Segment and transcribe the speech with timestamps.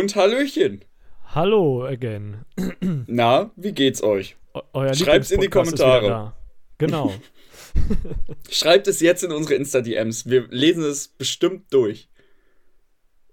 [0.00, 0.80] Und Hallöchen.
[1.34, 2.46] Hallo again.
[3.06, 4.34] Na, wie geht's euch?
[4.54, 6.32] Eu- Euer Schreibt's in die Kommentare.
[6.78, 7.12] Genau.
[8.50, 10.24] Schreibt es jetzt in unsere Insta-DMs.
[10.24, 12.08] Wir lesen es bestimmt durch.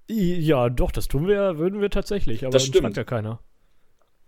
[0.09, 2.97] Ja, doch, das tun wir, würden wir tatsächlich, aber Das uns stimmt.
[2.97, 3.39] ja keiner.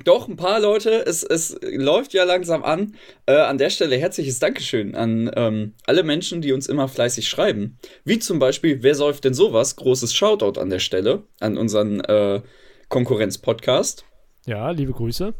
[0.06, 2.96] Doch, ein paar Leute, es, es läuft ja langsam an.
[3.26, 7.78] Äh, an der Stelle herzliches Dankeschön an ähm, alle Menschen, die uns immer fleißig schreiben.
[8.06, 9.76] Wie zum Beispiel, wer säuft denn sowas?
[9.76, 12.42] Großes Shoutout an der Stelle an unseren äh,
[12.88, 14.06] Konkurrenz-Podcast.
[14.46, 15.34] Ja, liebe Grüße.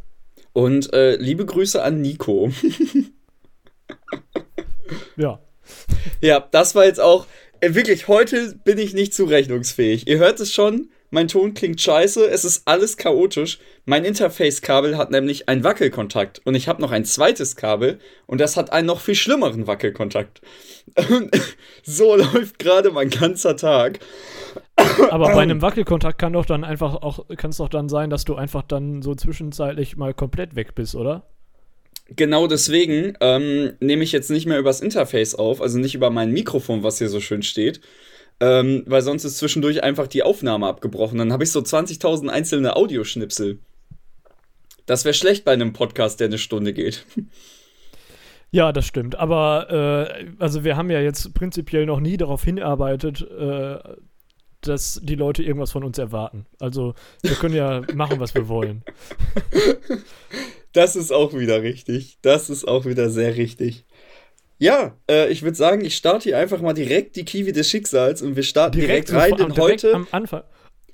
[0.52, 2.50] Und äh, liebe Grüße an Nico.
[5.16, 5.40] Ja.
[6.20, 7.26] Ja, das war jetzt auch.
[7.60, 10.08] Äh, wirklich, heute bin ich nicht zurechnungsfähig.
[10.08, 13.58] Ihr hört es schon, mein Ton klingt scheiße, es ist alles chaotisch.
[13.84, 18.56] Mein Interface-Kabel hat nämlich einen Wackelkontakt und ich habe noch ein zweites Kabel und das
[18.56, 20.40] hat einen noch viel schlimmeren Wackelkontakt.
[21.82, 24.00] So läuft gerade mein ganzer Tag.
[25.10, 28.24] Aber bei einem Wackelkontakt kann doch dann einfach auch, kann es doch dann sein, dass
[28.24, 31.24] du einfach dann so zwischenzeitlich mal komplett weg bist, oder?
[32.16, 36.32] Genau deswegen ähm, nehme ich jetzt nicht mehr übers Interface auf, also nicht über mein
[36.32, 37.80] Mikrofon, was hier so schön steht.
[38.40, 41.18] Ähm, weil sonst ist zwischendurch einfach die Aufnahme abgebrochen.
[41.18, 43.58] Dann habe ich so 20.000 einzelne Audioschnipsel.
[44.86, 47.04] Das wäre schlecht bei einem Podcast, der eine Stunde geht.
[48.52, 49.16] Ja, das stimmt.
[49.16, 53.78] Aber äh, also wir haben ja jetzt prinzipiell noch nie darauf hingearbeitet, äh,
[54.60, 56.46] dass die Leute irgendwas von uns erwarten.
[56.58, 58.82] Also wir können ja machen, was wir wollen.
[60.72, 62.18] Das ist auch wieder richtig.
[62.22, 63.84] Das ist auch wieder sehr richtig.
[64.60, 68.20] Ja, äh, ich würde sagen, ich starte hier einfach mal direkt die Kiwi des Schicksals
[68.22, 69.94] und wir starten direkt, rein, am- denn heute.
[69.94, 70.42] am Anfang.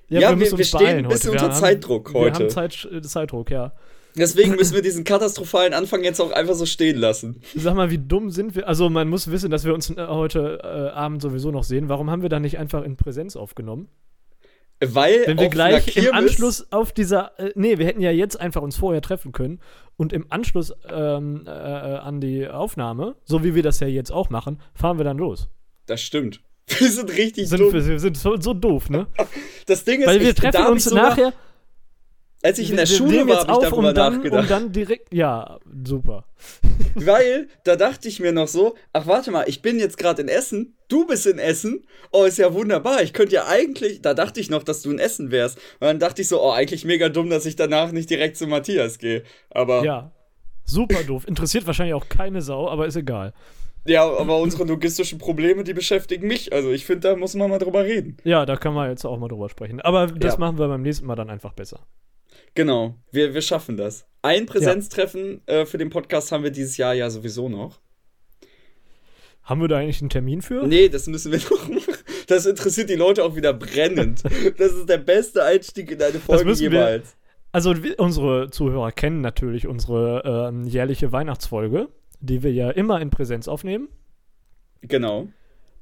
[0.09, 2.45] Ja, wir- wir stehen ein bisschen unter Zeitdruck Wir heute.
[2.45, 3.73] haben Zeit, äh, Zeitdruck, ja.
[4.17, 7.41] Deswegen müssen wir diesen katastrophalen Anfang jetzt auch einfach so stehen lassen.
[7.57, 8.69] Sag mal, wie dumm sind wir?
[8.69, 11.89] Also man muss wissen, dass wir uns äh, heute äh, Abend sowieso noch sehen.
[11.89, 13.89] Warum haben wir da nicht einfach in Präsenz aufgenommen?
[14.81, 18.61] Weil Wenn wir gleich im Anschluss auf dieser, äh, nee, wir hätten ja jetzt einfach
[18.61, 19.61] uns vorher treffen können
[19.97, 24.29] und im Anschluss ähm, äh, an die Aufnahme, so wie wir das ja jetzt auch
[24.29, 25.49] machen, fahren wir dann los.
[25.87, 26.41] Das stimmt.
[26.79, 27.73] Wir sind richtig Sind, dumm.
[27.73, 29.07] wir, sind so, so doof, ne?
[29.67, 31.33] Das Ding ist, Weil wir ich, treffen uns nachher.
[32.43, 34.43] Als ich in der wir, wir Schule war, habe ich darüber um dann, nachgedacht.
[34.43, 36.25] um dann direkt, ja, super.
[36.95, 40.29] Weil da dachte ich mir noch so, ach warte mal, ich bin jetzt gerade in
[40.29, 41.85] Essen, du bist in Essen.
[42.13, 43.03] Oh, ist ja wunderbar.
[43.03, 45.59] Ich könnte ja eigentlich, da dachte ich noch, dass du in Essen wärst.
[45.81, 48.47] Und dann dachte ich so, oh, eigentlich mega dumm, dass ich danach nicht direkt zu
[48.47, 49.23] Matthias gehe.
[49.51, 50.13] Aber ja, Ja.
[50.69, 51.27] Super doof.
[51.29, 53.33] Interessiert wahrscheinlich auch keine Sau, aber ist egal.
[53.89, 56.53] aber unsere logistischen Probleme, die beschäftigen mich.
[56.53, 58.17] Also ich finde, da muss man mal drüber reden.
[58.25, 59.81] Ja, da kann man jetzt auch mal drüber sprechen.
[59.81, 60.41] Aber das Ja.
[60.41, 61.87] machen wir beim nächsten Mal dann einfach besser.
[62.57, 64.07] Genau, wir, wir schaffen das.
[64.23, 67.79] Ein Präsenztreffen äh, für den Podcast haben wir dieses Jahr ja sowieso noch.
[69.43, 70.67] Haben wir da eigentlich einen Termin für?
[70.67, 71.95] Nee, das müssen wir noch machen.
[72.27, 74.23] Das interessiert die Leute auch wieder brennend.
[74.57, 77.03] Das ist der beste Einstieg in eine Folge müssen wir-.
[77.53, 81.89] Also unsere Zuhörer kennen natürlich unsere ähm, jährliche Weihnachtsfolge,
[82.21, 83.89] die wir ja immer in Präsenz aufnehmen.
[84.81, 85.29] Genau.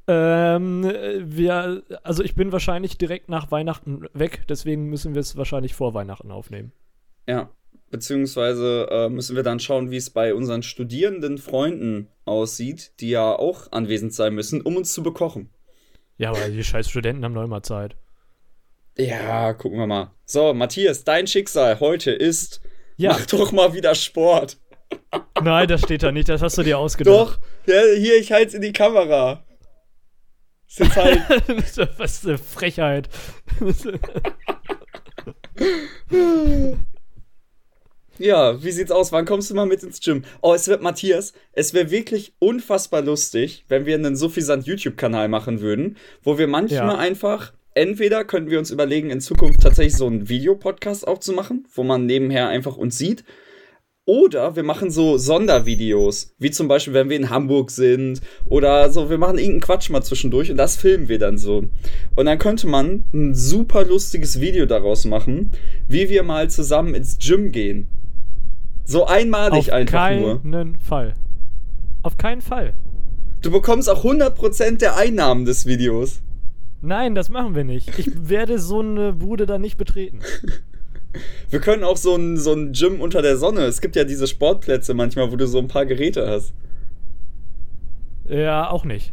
[0.07, 5.37] Ähm, äh, wir, also ich bin wahrscheinlich direkt nach Weihnachten weg, deswegen müssen wir es
[5.37, 6.73] wahrscheinlich vor Weihnachten aufnehmen.
[7.27, 7.51] Ja.
[7.91, 13.33] Beziehungsweise äh, müssen wir dann schauen, wie es bei unseren studierenden Freunden aussieht, die ja
[13.39, 15.51] auch anwesend sein müssen, um uns zu bekochen.
[16.17, 17.97] Ja, aber die scheiß Studenten haben doch immer Zeit.
[18.99, 20.11] Ja, gucken wir mal.
[20.25, 22.61] So, Matthias, dein Schicksal heute ist,
[22.97, 24.59] Ja, mach doch mal wieder Sport.
[25.43, 27.15] nein, das steht da nicht, das hast du dir ausgedacht.
[27.15, 29.44] Doch, ja, hier, ich halte in die Kamera.
[30.75, 31.21] Ist jetzt halt,
[31.99, 33.09] Was eine Frechheit.
[38.19, 39.13] ja, wie sieht's aus?
[39.13, 40.25] Wann kommst du mal mit ins Gym?
[40.41, 45.61] Oh, es wird Matthias, es wäre wirklich unfassbar lustig, wenn wir einen suffisant YouTube-Kanal machen
[45.61, 46.99] würden, wo wir manchmal Ja.
[46.99, 52.05] einfach, entweder könnten wir uns überlegen, in Zukunft tatsächlich so einen Videopodcast aufzumachen, wo man
[52.07, 53.23] nebenher einfach uns sieht.
[54.07, 59.09] Oder wir machen so Sondervideos, wie zum Beispiel, wenn wir in Hamburg sind oder so,
[59.09, 61.65] wir machen irgendeinen Quatsch mal zwischendurch und das filmen wir dann so.
[62.15, 65.53] Und dann könnte man ein super lustiges Video daraus machen,
[65.89, 67.89] wie wir mal zusammen ins Gym gehen.
[68.85, 70.43] So einmalig Auf einfach nur.
[70.43, 71.15] keinen Fall.
[72.03, 72.75] Auf keinen Fall.
[73.41, 76.21] Du bekommst auch 100% der Einnahmen des Videos.
[76.83, 77.99] Nein, das machen wir nicht.
[77.99, 80.21] Ich werde so eine Bude da nicht betreten.
[81.51, 83.63] Wir können auch so ein, so ein Gym unter der Sonne.
[83.63, 86.53] Es gibt ja diese Sportplätze manchmal, wo du so ein paar Geräte hast.
[88.29, 89.13] Ja, auch nicht.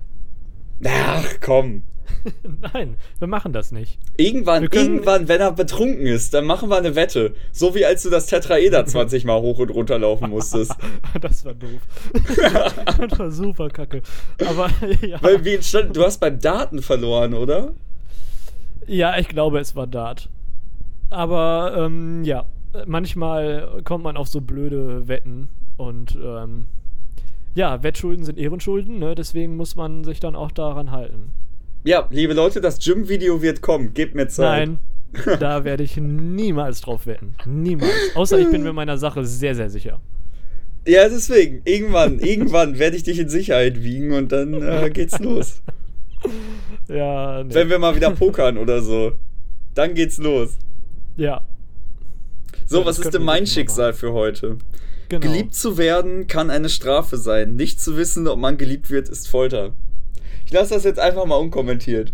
[0.86, 1.84] Ach, komm.
[2.74, 3.98] Nein, wir machen das nicht.
[4.18, 7.34] Irgendwann, irgendwann, wenn er betrunken ist, dann machen wir eine Wette.
[7.52, 10.74] So wie als du das Tetraeder 20 Mal hoch und runter laufen musstest.
[11.20, 11.82] Das war doof.
[13.10, 14.02] das war super kacke.
[14.48, 14.70] Aber
[15.02, 15.22] ja.
[15.22, 15.60] Weil wie
[15.92, 17.74] du hast beim Daten verloren, oder?
[18.88, 20.30] Ja, ich glaube, es war Dart.
[21.12, 22.46] Aber ähm, ja,
[22.88, 26.68] manchmal kommt man auf so blöde Wetten und ähm,
[27.54, 29.14] ja, Wettschulden sind Ehrenschulden, ne?
[29.14, 31.34] deswegen muss man sich dann auch daran halten.
[31.84, 33.94] Ja, liebe Leute, das Gym-Video wird kommen.
[33.94, 34.70] Gebt mir Zeit.
[34.70, 34.80] Nein,
[35.40, 37.36] da werde ich niemals drauf wetten.
[37.46, 37.92] Niemals.
[38.16, 40.00] Außer ich bin mir meiner Sache sehr, sehr sicher.
[40.88, 41.62] Ja, deswegen.
[41.66, 45.62] Irgendwann, irgendwann werde ich dich in Sicherheit wiegen und dann äh, geht's los.
[46.88, 47.54] Ja, nee.
[47.54, 49.14] Wenn wir mal wieder pokern oder so.
[49.74, 50.58] Dann geht's los.
[51.18, 51.42] Ja.
[52.66, 54.58] So, Ja, was ist denn mein Schicksal für heute?
[55.10, 55.28] Genau.
[55.28, 57.56] Geliebt zu werden kann eine Strafe sein.
[57.56, 59.74] Nicht zu wissen, ob man geliebt wird, ist Folter.
[60.46, 62.14] Ich lasse das jetzt einfach mal unkommentiert.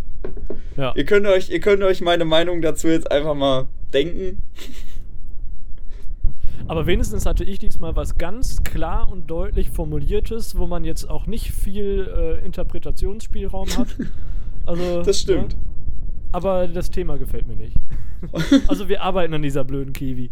[0.75, 0.93] Ja.
[0.95, 4.39] Ihr könnt euch, ihr könnt euch meine Meinung dazu jetzt einfach mal denken.
[6.67, 11.25] Aber wenigstens hatte ich diesmal was ganz klar und deutlich formuliertes, wo man jetzt auch
[11.25, 12.11] nicht viel
[12.41, 13.87] äh, Interpretationsspielraum hat.
[14.65, 15.53] Also, Das stimmt.
[15.53, 15.59] Ne?
[16.37, 17.75] Aber das Thema gefällt mir nicht.
[18.67, 20.29] also wir arbeiten an dieser blöden Kiwi.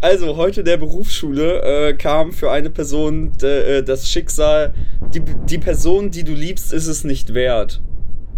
[0.00, 4.74] Also, heute der Berufsschule äh, kam für eine Person äh, das Schicksal,
[5.14, 7.80] die, die Person, die du liebst, ist es nicht wert.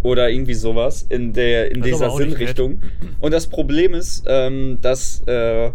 [0.02, 2.82] Oder irgendwie sowas in, der, in Das dieser Sinnrichtung.
[3.18, 5.70] Und das Problem ist, ähm, dass äh,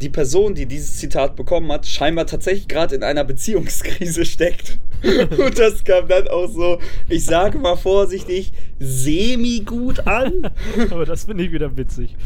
[0.00, 4.78] die Person, die dieses Zitat bekommen hat, scheinbar tatsächlich gerade in einer Beziehungskrise steckt.
[5.02, 6.78] Und das kam dann auch so,
[7.08, 10.50] ich sage mal vorsichtig, semi-gut an.
[10.90, 12.14] Aber das finde ich wieder witzig.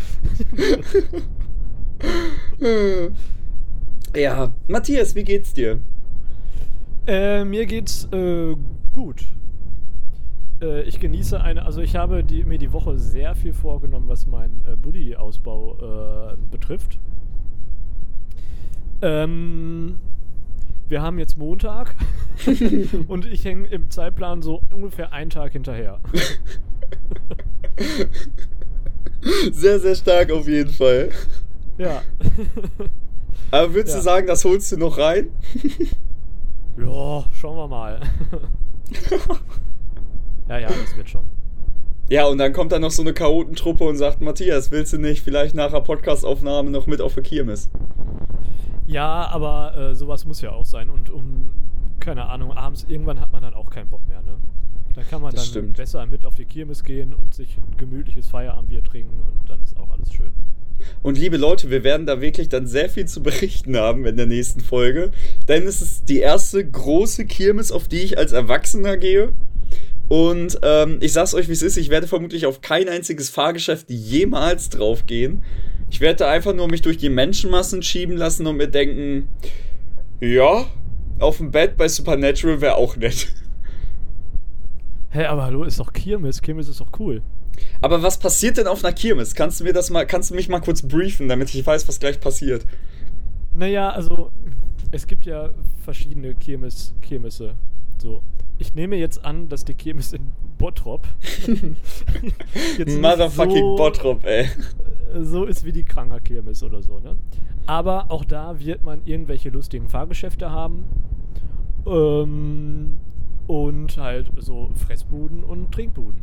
[4.16, 5.78] Ja, Matthias, wie geht's dir?
[7.06, 8.56] Äh, mir geht's äh,
[8.93, 9.25] gut.
[10.61, 14.26] Äh, ich genieße eine, also ich habe die, mir die Woche sehr viel vorgenommen, was
[14.26, 16.99] meinen äh, Buddy-Ausbau äh, betrifft.
[19.02, 19.97] Ähm,
[20.88, 21.94] wir haben jetzt Montag
[23.08, 26.00] und ich hänge im Zeitplan so ungefähr einen Tag hinterher.
[29.52, 31.11] Sehr, sehr stark auf jeden Fall.
[31.79, 32.02] ja.
[33.50, 34.00] Aber würdest Ja.
[34.00, 35.29] du sagen, das holst du noch rein?
[36.79, 38.00] ja, schauen wir mal.
[40.49, 41.25] ja, ja, das wird schon.
[42.08, 45.23] Ja, und dann kommt da noch so eine Chaotentruppe und sagt, Matthias, willst du nicht
[45.23, 47.70] vielleicht nach der Podcastaufnahme noch mit auf der Kirmes?
[48.90, 50.90] Ja, aber äh, sowas muss ja auch sein.
[50.90, 51.50] Und um,
[52.00, 54.37] keine Ahnung, abends irgendwann hat man dann auch keinen Bock mehr, ne?
[54.94, 55.76] Dann kann man Das dann stimmt.
[55.76, 59.76] besser mit auf die Kirmes gehen und sich ein gemütliches Feierabendbier trinken und dann ist
[59.76, 60.32] auch alles schön.
[61.02, 64.26] Und liebe Leute, wir werden da wirklich dann sehr viel zu berichten haben in der
[64.26, 65.12] nächsten Folge.
[65.46, 69.32] Denn es ist die erste große Kirmes, auf die ich als Erwachsener gehe.
[70.08, 73.90] Und ähm, ich sag's euch, wie es ist, ich werde vermutlich auf kein einziges Fahrgeschäft
[73.90, 75.44] jemals drauf gehen.
[75.90, 79.28] Ich werde einfach nur mich durch die Menschenmassen schieben lassen und mir denken,
[80.20, 80.64] ja,
[81.19, 83.34] auf dem Bett bei Supernatural wäre auch nett.
[85.10, 86.40] Hä, aber hallo, ist doch Kirmes.
[86.40, 87.22] Kirmes ist doch cool.
[87.81, 89.34] Aber was passiert denn auf einer Kirmes?
[89.34, 91.98] Kannst du mir das mal, kannst du mich mal kurz briefen, damit ich weiß, was
[91.98, 92.64] gleich passiert?
[93.54, 94.31] Naja, also
[94.92, 95.50] es gibt ja
[95.84, 97.56] verschiedene Kirmes, Kirmesse.
[97.98, 98.22] So.
[98.58, 101.06] Ich nehme jetzt an, dass die Kirmes in Bottrop
[102.87, 104.48] Motherfucking so- Bottrop, ey.
[105.20, 107.16] So ist wie die Kranger Kirmes oder so, ne?
[107.66, 110.85] Aber auch da wird man irgendwelche lustigen Fahrgeschäfte haben.
[111.87, 112.99] Ähm,
[113.46, 116.20] und halt so Fressbuden und Trinkbuden.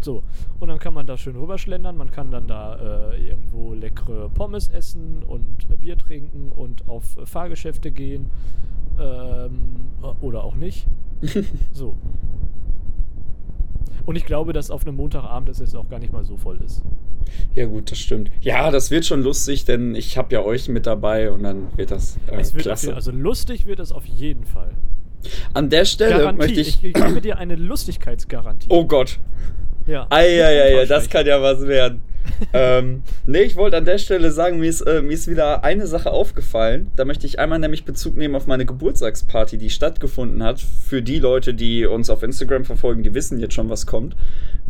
[0.00, 0.22] So.
[0.60, 4.68] Und dann kann man da schön rüberschlendern, man kann dann da äh, irgendwo leckere Pommes
[4.68, 8.30] essen und äh, Bier trinken und auf äh, Fahrgeschäfte gehen.
[9.00, 9.86] Ähm,
[10.20, 10.86] oder auch nicht.
[11.72, 11.94] so.
[14.06, 16.58] Und ich glaube, dass auf einem Montagabend es jetzt auch gar nicht mal so voll
[16.64, 16.82] ist.
[17.54, 18.30] Ja, gut, das stimmt.
[18.42, 21.90] Ja, das wird schon lustig, denn ich habe ja euch mit dabei und dann wird
[21.90, 22.86] das äh, Es wird klasse.
[22.86, 24.70] jeden, also lustig wird es auf jeden Fall.
[25.54, 26.38] An der Stelle Garantie.
[26.38, 26.92] möchte Ich, ich.
[26.92, 28.68] gebe dir eine Lustigkeitsgarantie.
[28.70, 29.18] oh Gott.
[29.86, 30.06] ja.
[30.10, 32.02] Eieiei, das kann ja was werden.
[32.52, 35.86] Ähm, nee, ich wollte an der Stelle sagen, mir ist, äh, mir ist wieder eine
[35.86, 36.90] Sache aufgefallen.
[36.96, 40.60] Da möchte ich einmal nämlich Bezug nehmen auf meine Geburtstagsparty, die stattgefunden hat.
[40.60, 44.16] Für die Leute, die uns auf Instagram verfolgen, die wissen jetzt schon, was kommt.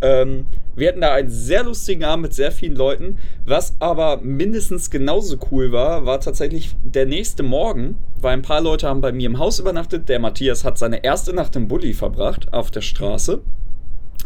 [0.01, 0.47] Ähm,
[0.77, 3.19] wir hatten da einen sehr lustigen Abend mit sehr vielen Leuten.
[3.45, 8.89] Was aber mindestens genauso cool war, war tatsächlich der nächste Morgen, weil ein paar Leute
[8.89, 10.09] haben bei mir im Haus übernachtet.
[10.09, 13.41] Der Matthias hat seine erste Nacht im Bulli verbracht, auf der Straße.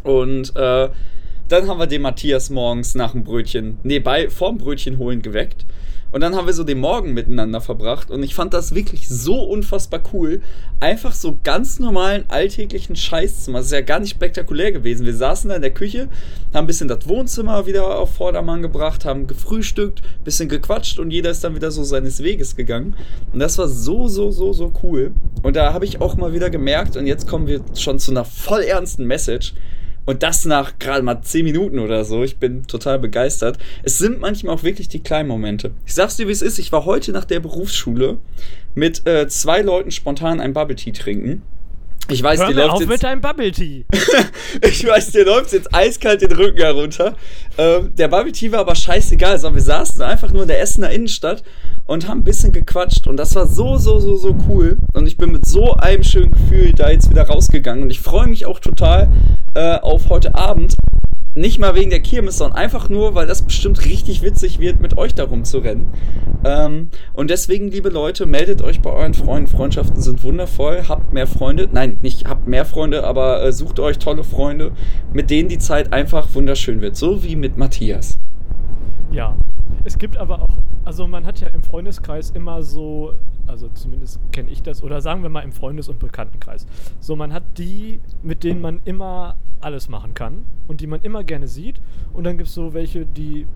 [0.05, 0.89] Und äh,
[1.49, 5.67] dann haben wir den Matthias morgens nach dem Brötchen, nee, bei, vorm Brötchen holen geweckt.
[6.11, 8.11] Und dann haben wir so den Morgen miteinander verbracht.
[8.11, 10.41] Und ich fand das wirklich so unfassbar cool.
[10.81, 13.61] Einfach so ganz normalen alltäglichen Scheiß zu machen.
[13.61, 15.05] Das ist ja gar nicht spektakulär gewesen.
[15.05, 16.09] Wir saßen da in der Küche,
[16.55, 21.31] haben ein bisschen das Wohnzimmer wieder auf Vordermann gebracht, haben gefrühstückt, bisschen gequatscht und jeder
[21.31, 22.95] ist dann wieder so seines Weges gegangen.
[23.33, 25.13] Und das war so, so, so, so cool.
[25.43, 28.25] Und da habe ich auch mal wieder gemerkt, und jetzt kommen wir schon zu einer
[28.25, 29.53] voll ernsten Message.
[30.09, 32.25] Und das nach gerade mal 10 Minuten oder so.
[32.25, 33.59] Ich bin total begeistert.
[33.83, 35.73] Es sind manchmal auch wirklich die kleinen Momente.
[35.85, 36.59] Ich sag's dir, wie es ist.
[36.59, 38.17] Ich war heute nach der Berufsschule
[38.75, 41.43] mit äh, zwei Leuten spontan ein Bubble Tea trinken.
[42.11, 43.85] Ich weiß, Hör dir läuft auf jetzt, mit deinem Bubble Tea.
[44.63, 47.15] ich weiß, dir läuft jetzt eiskalt den Rücken herunter.
[47.59, 50.91] Ähm, der Bubble Tea war aber scheißegal, sondern wir saßen einfach nur in der Essener
[50.91, 51.43] Innenstadt
[51.87, 54.79] und haben ein bisschen gequatscht und das war so, so, so, so cool.
[54.95, 58.27] Und ich bin mit so einem schönen Gefühl da jetzt wieder rausgegangen und ich freue
[58.27, 59.11] mich auch total
[59.55, 60.77] äh, auf heute Abend.
[61.39, 64.99] Nicht mal wegen der Kirmes, sondern einfach nur, weil das bestimmt richtig witzig wird, mit
[64.99, 65.87] euch darum zu rennen.
[66.45, 69.47] Ähm, und deswegen, liebe Leute, meldet euch bei euren Freunden.
[69.49, 70.85] Freundschaften sind wundervoll.
[70.89, 71.69] Habt mehr Freunde.
[71.71, 74.73] Nein, nicht habt mehr Freunde, aber äh, sucht euch tolle Freunde,
[75.13, 76.97] mit denen die Zeit einfach wunderschön wird.
[76.97, 78.19] So wie mit Matthias.
[79.13, 79.37] Ja.
[79.85, 83.15] Es gibt aber auch, also man hat ja im Freundeskreis immer so,
[83.47, 86.67] also zumindest kenne ich das, oder sagen wir mal im Freundes- und Bekanntenkreis.
[87.01, 91.25] So, man hat die, mit denen man immer alles machen kann und die man immer
[91.25, 91.81] gerne sieht.
[92.13, 93.47] Und dann gibt es so welche, die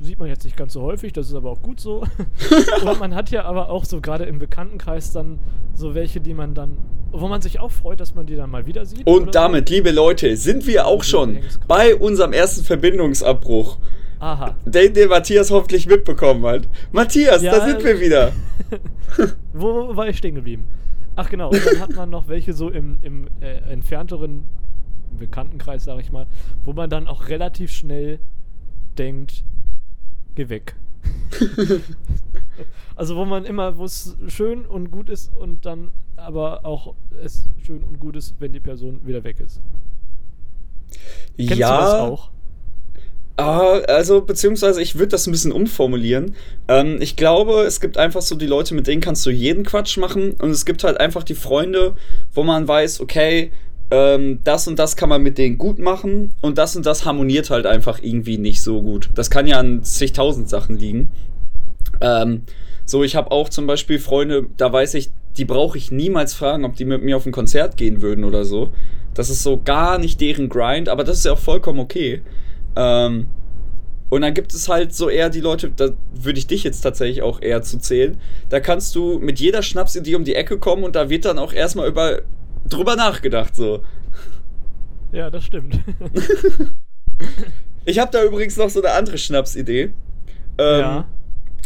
[0.00, 2.04] sieht man jetzt nicht ganz so häufig, das ist aber auch gut so.
[2.84, 5.38] und man hat ja aber auch so gerade im Bekanntenkreis dann
[5.74, 6.78] so welche, die man dann,
[7.12, 9.06] wo man sich auch freut, dass man die dann mal wieder sieht.
[9.06, 13.78] Und damit, liebe Leute, sind wir auch schon bei unserem ersten Verbindungsabbruch.
[14.18, 14.56] Aha.
[14.64, 16.68] Den, den Matthias hoffentlich mitbekommen hat.
[16.92, 18.32] Matthias, Ja, da sind wir wieder.
[19.52, 20.64] Wo war ich stehen geblieben?
[21.16, 24.44] Ach genau, und dann hat man noch welche so im, im äh, entfernteren
[25.18, 26.26] Bekanntenkreis, sag ich mal,
[26.64, 28.18] wo man dann auch relativ schnell
[28.98, 29.44] denkt,
[30.34, 30.76] geh weg.
[32.96, 37.48] also wo man immer, wo es schön und gut ist und dann aber auch es
[37.64, 39.60] schön und gut ist, wenn die Person wieder weg ist.
[41.36, 42.30] Kennst du das ja, auch?
[43.38, 46.34] Ah, also, beziehungsweise ich würde das ein bisschen umformulieren.
[46.68, 49.98] Ähm, ich glaube, es gibt einfach so die Leute, mit denen kannst du jeden Quatsch
[49.98, 50.32] machen.
[50.40, 51.96] Und es gibt halt einfach die Freunde,
[52.32, 53.52] wo man weiß, okay,
[53.90, 56.32] ähm, das und das kann man mit denen gut machen.
[56.40, 59.10] Und das und das harmoniert halt einfach irgendwie nicht so gut.
[59.14, 61.10] Das kann ja an zigtausend Sachen liegen.
[62.00, 62.42] Ähm,
[62.86, 66.64] so, ich habe auch zum Beispiel Freunde, da weiß ich, die brauche ich niemals fragen,
[66.64, 68.72] ob die mit mir auf ein Konzert gehen würden oder so.
[69.12, 72.22] Das ist so gar nicht deren Grind, aber das ist ja auch vollkommen okay.
[72.76, 73.28] Ähm,
[74.08, 77.22] und dann gibt es halt so eher die Leute, da würde ich dich jetzt tatsächlich
[77.22, 78.18] auch eher zu zählen.
[78.48, 81.52] Da kannst du mit jeder Schnapsidee um die Ecke kommen und da wird dann auch
[81.52, 82.22] erstmal über
[82.68, 83.82] drüber nachgedacht so.
[85.12, 85.80] Ja, das stimmt.
[87.88, 89.92] Ich habe da übrigens noch so eine andere Schnapsidee.
[90.58, 91.04] Ähm, ja.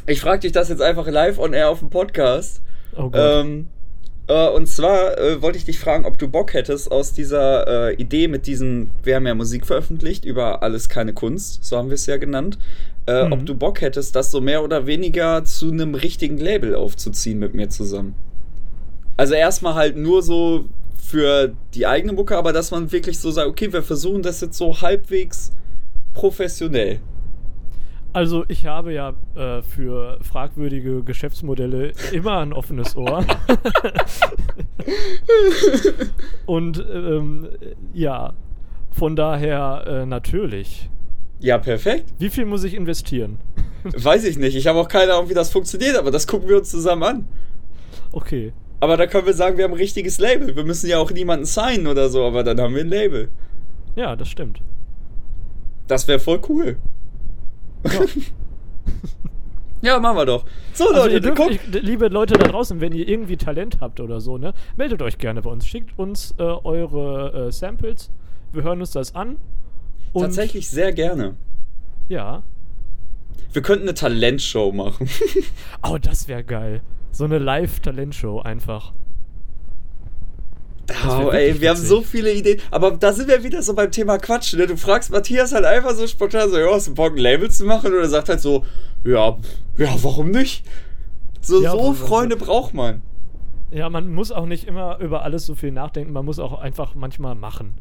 [0.07, 2.63] Ich frage dich das jetzt einfach live on air auf dem Podcast.
[2.95, 3.15] Oh Gott.
[3.15, 3.80] Ähm, äh,
[4.33, 8.29] und zwar äh, wollte ich dich fragen, ob du Bock hättest aus dieser äh, Idee
[8.29, 12.07] mit diesen, wir haben ja Musik veröffentlicht über alles keine Kunst, so haben wir es
[12.07, 12.59] ja genannt,
[13.07, 13.33] äh, Mhm.
[13.33, 17.55] ob du Bock hättest, das so mehr oder weniger zu einem richtigen Label aufzuziehen mit
[17.55, 18.15] mir zusammen.
[19.17, 20.67] Also erstmal halt nur so
[21.03, 24.57] für die eigene Mucke, aber dass man wirklich so sagt, okay, wir versuchen das jetzt
[24.57, 25.51] so halbwegs
[26.15, 27.01] professionell.
[28.13, 33.25] Also ich habe ja äh, für fragwürdige Geschäftsmodelle immer ein offenes Ohr.
[36.47, 37.49] Und ähm,
[37.93, 38.33] ja,
[38.91, 40.91] von daher äh, natürlich.
[41.39, 42.13] Ja, perfekt.
[42.19, 43.39] Wie viel muss ich investieren?
[43.85, 44.57] Weiß ich nicht.
[44.57, 47.29] Ich habe auch keine Ahnung, wie das funktioniert, aber das gucken wir uns zusammen an.
[48.13, 48.53] Okay.
[48.81, 50.57] Aber da können wir sagen, wir haben ein richtiges Label.
[50.57, 53.29] Wir müssen ja auch niemanden signen oder so, aber dann haben wir ein Label.
[53.95, 54.61] Ja, das stimmt.
[55.87, 56.77] Das wäre voll cool.
[57.85, 58.01] Ja.
[59.83, 60.45] Ja, machen wir doch.
[60.75, 61.51] So, Also Leute, dürft, guck.
[61.51, 65.17] ich, liebe Leute da draußen, wenn ihr irgendwie Talent habt oder so, ne, meldet euch
[65.17, 65.67] gerne bei uns.
[65.67, 68.11] Schickt uns äh, eure äh, Samples.
[68.53, 69.37] Wir hören uns das an.
[70.13, 71.37] Tatsächlich sehr gerne.
[72.09, 72.43] Ja.
[73.53, 75.09] Wir könnten eine Talentshow machen.
[75.83, 76.83] Oh, das wäre geil.
[77.11, 78.93] So eine Live-Talentshow einfach.
[81.09, 82.61] Oh, ey, wir haben so viele Ideen.
[82.71, 84.55] Aber da sind wir wieder so beim Thema Quatsch.
[84.55, 84.67] Ne?
[84.67, 87.65] Du fragst Matthias halt einfach so spontan so, ja, hast du Bock, ein Label zu
[87.65, 87.93] machen?
[87.93, 88.65] Oder er sagt halt so,
[89.05, 89.37] ja,
[89.77, 90.65] ja, warum nicht?
[91.41, 93.03] So, Ja, so Freunde braucht man.
[93.71, 96.13] Ja, man muss auch nicht immer über alles so viel nachdenken.
[96.13, 97.75] Man muss auch einfach manchmal machen.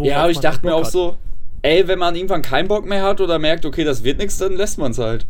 [0.00, 0.92] Ja, aber ich dachte mir auch hat.
[0.92, 1.16] so,
[1.62, 4.54] ey, wenn man irgendwann keinen Bock mehr hat oder merkt, okay, das wird nichts, dann
[4.56, 5.26] lässt man es halt.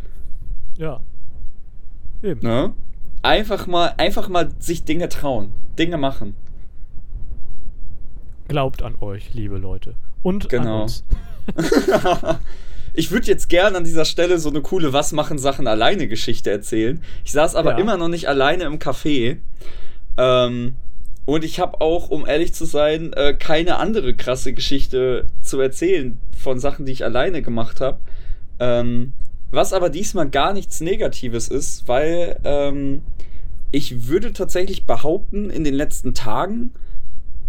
[0.77, 1.01] Ja.
[2.23, 2.41] Eben.
[2.41, 2.73] Ne?
[3.23, 5.53] Einfach mal, einfach mal sich Dinge trauen.
[5.79, 6.37] Dinge machen.
[8.49, 9.95] Glaubt an euch, liebe Leute.
[10.23, 10.83] Und an Genau.
[10.83, 11.05] uns.
[12.95, 16.51] Ich würde jetzt gern an dieser Stelle so eine coole Was machen Sachen alleine Geschichte
[16.51, 17.01] erzählen.
[17.25, 17.79] Ich saß aber Ja.
[17.79, 19.37] immer noch nicht alleine im Café.
[20.17, 20.75] Ähm,
[21.25, 26.19] und ich habe auch, um ehrlich zu sein, äh, keine andere krasse Geschichte zu erzählen
[26.37, 28.01] von Sachen, die ich alleine gemacht habe.
[28.59, 29.13] Ähm,
[29.53, 33.03] was aber diesmal gar nichts Negatives ist, weil ähm,
[33.71, 36.73] ich würde tatsächlich behaupten, in den letzten Tagen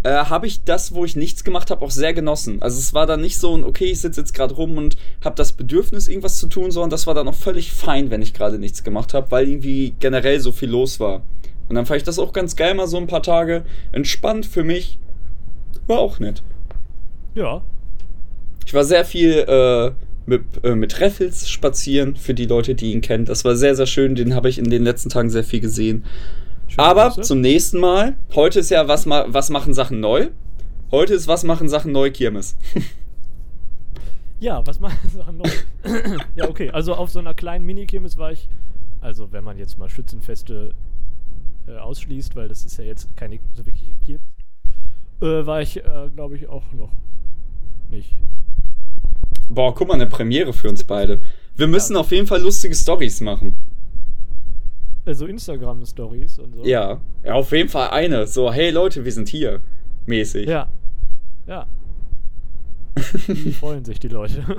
[0.04, 2.62] äh, habe ich das, wo ich nichts gemacht habe, auch sehr genossen.
[2.62, 5.36] Also es war dann nicht so ein, okay, ich sitze jetzt gerade rum und habe
[5.36, 8.60] das Bedürfnis, irgendwas zu tun, sondern das war dann auch völlig fein, wenn ich gerade
[8.60, 11.22] nichts gemacht habe, weil irgendwie generell so viel los war.
[11.68, 14.64] Und dann fand ich das auch ganz geil, mal so ein paar Tage entspannt für
[14.64, 14.98] mich.
[15.88, 16.42] War auch nett.
[17.36, 17.62] Ja.
[18.66, 19.92] Ich war sehr viel äh,
[20.26, 23.26] mit, äh, mit Raffles spazieren, für die Leute, die ihn kennen.
[23.26, 24.16] Das war sehr, sehr schön.
[24.16, 26.06] Den habe ich in den letzten Tagen sehr viel gesehen.
[26.70, 27.22] Schöne Aber Grüße.
[27.24, 28.16] zum nächsten Mal.
[28.36, 30.30] Heute ist ja was, ma was machen Sachen neu.
[30.92, 32.56] Heute ist was machen Sachen neu Kirmes.
[34.40, 35.50] ja, was machen Sachen neu?
[36.36, 36.70] ja, okay.
[36.70, 38.48] Also auf so einer kleinen Mini-Kirmes war ich.
[39.02, 40.76] Also wenn man jetzt mal Schützenfeste
[41.68, 44.22] äh, ausschließt, weil das ist ja jetzt keine so wirkliche Kirmes,
[45.22, 46.92] äh, war ich, äh, glaube ich, auch noch
[47.90, 48.16] nicht.
[49.48, 51.22] Boah, guck mal, eine Premiere für uns beide.
[51.56, 52.02] Wir müssen ja.
[52.02, 53.58] auf jeden Fall lustige Stories machen.
[55.10, 56.64] Also Instagram-Stories und so.
[56.64, 57.02] Ja.
[57.24, 58.28] ja, auf jeden Fall eine.
[58.28, 59.60] So, hey Leute, wir sind hier.
[60.06, 60.48] Mäßig.
[60.48, 60.70] Ja.
[61.48, 61.66] Ja.
[63.28, 64.46] Die freuen sich, die Leute.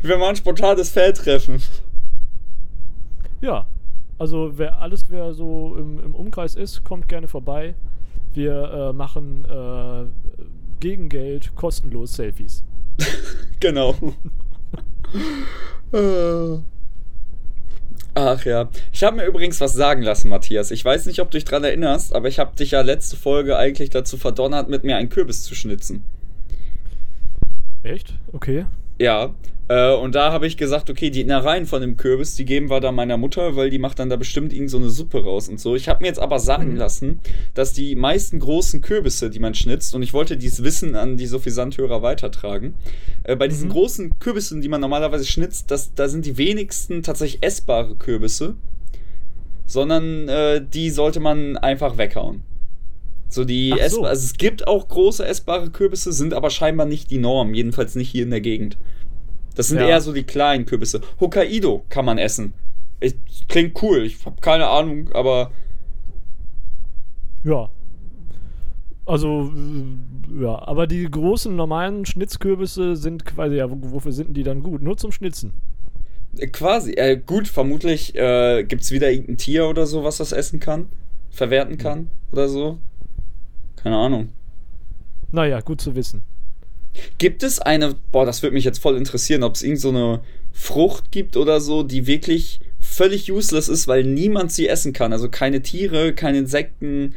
[0.00, 1.62] wir machen spontanes Feldtreffen.
[3.42, 3.66] Ja.
[4.16, 7.74] Also wer alles, wer so im, im Umkreis ist, kommt gerne vorbei.
[8.32, 10.06] Wir äh, machen äh,
[10.80, 12.64] gegen Geld kostenlos Selfies.
[13.60, 13.94] genau.
[15.92, 16.73] Äh.
[18.14, 18.68] Ach ja.
[18.92, 20.70] Ich habe mir übrigens was sagen lassen, Matthias.
[20.70, 23.56] Ich weiß nicht, ob du dich daran erinnerst, aber ich habe dich ja letzte Folge
[23.56, 26.04] eigentlich dazu verdonnert, mit mir einen Kürbis zu schnitzen.
[27.82, 28.14] Echt?
[28.32, 28.66] Okay.
[29.00, 29.34] Ja,
[29.68, 32.80] äh, und da habe ich gesagt, okay, die Innereien von dem Kürbis, die geben wir
[32.80, 35.58] dann meiner Mutter, weil die macht dann da bestimmt irgend so eine Suppe raus und
[35.58, 35.74] so.
[35.74, 36.76] Ich habe mir jetzt aber sagen mhm.
[36.76, 37.20] lassen,
[37.54, 41.26] dass die meisten großen Kürbisse, die man schnitzt, und ich wollte dieses Wissen an die
[41.26, 42.74] Sophisanthörer weitertragen,
[43.22, 43.72] äh, bei diesen mhm.
[43.72, 48.56] großen Kürbissen, die man normalerweise schnitzt, das, da sind die wenigsten tatsächlich essbare Kürbisse,
[49.64, 52.42] sondern äh, die sollte man einfach weghauen.
[53.30, 54.04] So die so.
[54.04, 58.10] also es gibt auch große essbare Kürbisse, sind aber scheinbar nicht die Norm, jedenfalls nicht
[58.10, 58.76] hier in der Gegend.
[59.54, 59.88] Das sind ja.
[59.88, 61.00] eher so die kleinen Kürbisse.
[61.20, 62.54] Hokkaido kann man essen.
[63.00, 63.14] Ich,
[63.48, 65.50] klingt cool, ich habe keine Ahnung, aber.
[67.44, 67.68] Ja.
[69.06, 69.52] Also,
[70.40, 74.80] ja, aber die großen normalen Schnitzkürbisse sind quasi, ja, wofür sind die dann gut?
[74.80, 75.52] Nur zum Schnitzen.
[76.38, 80.32] Äh, quasi, äh, gut, vermutlich äh, gibt es wieder irgendein Tier oder so, was das
[80.32, 80.86] essen kann,
[81.30, 82.08] verwerten kann mhm.
[82.32, 82.78] oder so.
[83.76, 84.30] Keine Ahnung.
[85.30, 86.22] Naja, gut zu wissen.
[87.18, 90.20] Gibt es eine, boah, das würde mich jetzt voll interessieren, ob es irgendeine so
[90.52, 95.12] Frucht gibt oder so, die wirklich völlig useless ist, weil niemand sie essen kann.
[95.12, 97.14] Also keine Tiere, keine Insekten,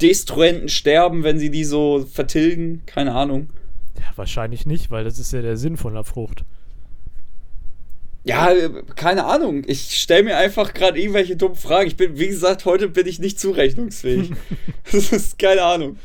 [0.00, 2.82] Destruenten sterben, wenn sie die so vertilgen.
[2.86, 3.48] Keine Ahnung.
[3.96, 6.44] Ja, wahrscheinlich nicht, weil das ist ja der Sinn von der Frucht.
[8.24, 8.52] Ja,
[8.96, 9.62] keine Ahnung.
[9.66, 11.86] Ich stelle mir einfach gerade irgendwelche dummen Fragen.
[11.86, 14.32] Ich bin, wie gesagt, heute bin ich nicht zurechnungsfähig.
[14.92, 15.96] das ist keine Ahnung.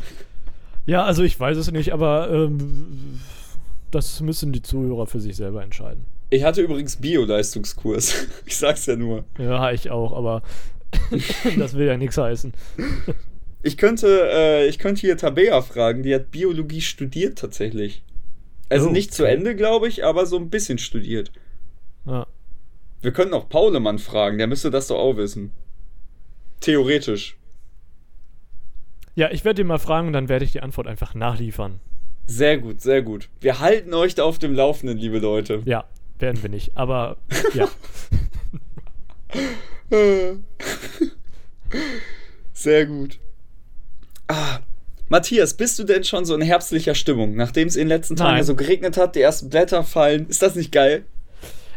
[0.85, 3.19] Ja, also ich weiß es nicht, aber ähm,
[3.91, 6.05] das müssen die Zuhörer für sich selber entscheiden.
[6.29, 8.27] Ich hatte übrigens Bio-Leistungskurs.
[8.45, 9.25] Ich sag's ja nur.
[9.37, 10.41] Ja, ich auch, aber
[11.57, 12.53] das will ja nichts heißen.
[13.63, 18.03] Ich könnte, äh, ich könnte hier Tabea fragen, die hat Biologie studiert tatsächlich.
[18.69, 21.31] Also oh, nicht zu Ende, glaube ich, aber so ein bisschen studiert.
[22.05, 22.25] Ja.
[23.01, 25.51] Wir könnten auch Paulemann fragen, der müsste das doch auch wissen.
[26.61, 27.37] Theoretisch.
[29.21, 31.79] Ja, ich werde ihn mal fragen und dann werde ich die Antwort einfach nachliefern.
[32.25, 33.29] Sehr gut, sehr gut.
[33.39, 35.61] Wir halten euch da auf dem Laufenden, liebe Leute.
[35.65, 35.85] Ja,
[36.17, 37.17] werden wir nicht, aber
[37.53, 37.67] ja.
[42.53, 43.19] sehr gut.
[44.27, 44.61] Ah,
[45.07, 48.37] Matthias, bist du denn schon so in herbstlicher Stimmung, nachdem es in den letzten Tagen
[48.37, 48.43] Nein.
[48.43, 50.29] so geregnet hat, die ersten Blätter fallen?
[50.29, 51.05] Ist das nicht geil?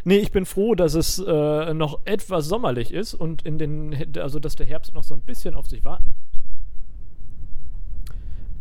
[0.05, 4.39] Nee, ich bin froh, dass es äh, noch etwas sommerlich ist und in den, also
[4.39, 6.15] dass der Herbst noch so ein bisschen auf sich warten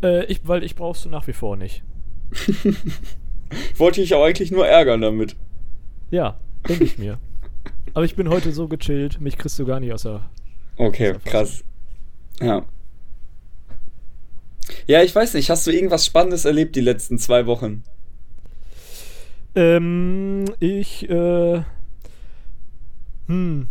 [0.04, 1.82] äh, ich, weil ich brauchst du nach wie vor nicht.
[3.76, 5.36] Wollte ich auch eigentlich nur ärgern damit.
[6.10, 6.38] Ja,
[6.68, 7.18] denke ich mir.
[7.94, 10.28] Aber ich bin heute so gechillt, mich kriegst du gar nicht aus der.
[10.76, 11.64] Okay, aus krass.
[12.40, 12.64] Ja.
[14.86, 17.84] Ja, ich weiß nicht, hast du irgendwas Spannendes erlebt die letzten zwei Wochen?
[19.54, 21.62] Ähm, ich, äh,
[23.26, 23.68] hm.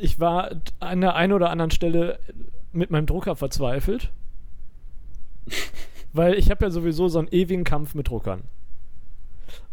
[0.00, 2.18] Ich war an der einen oder anderen Stelle
[2.72, 4.10] mit meinem Drucker verzweifelt.
[6.12, 8.42] Weil ich habe ja sowieso so einen ewigen Kampf mit Druckern.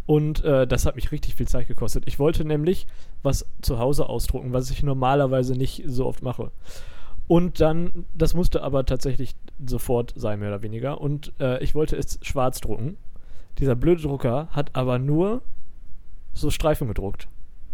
[0.05, 2.03] Und äh, das hat mich richtig viel Zeit gekostet.
[2.07, 2.88] Ich wollte nämlich
[3.21, 6.51] was zu Hause ausdrucken, was ich normalerweise nicht so oft mache.
[7.27, 10.99] Und dann, das musste aber tatsächlich sofort sein, mehr oder weniger.
[10.99, 12.97] Und äh, ich wollte es schwarz drucken.
[13.59, 15.41] Dieser blöde Drucker hat aber nur
[16.33, 17.27] so Streifen gedruckt.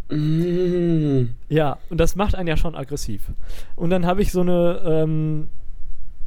[0.09, 1.29] Mm.
[1.49, 3.31] Ja, und das macht einen ja schon aggressiv.
[3.75, 5.49] Und dann habe ich so eine ähm,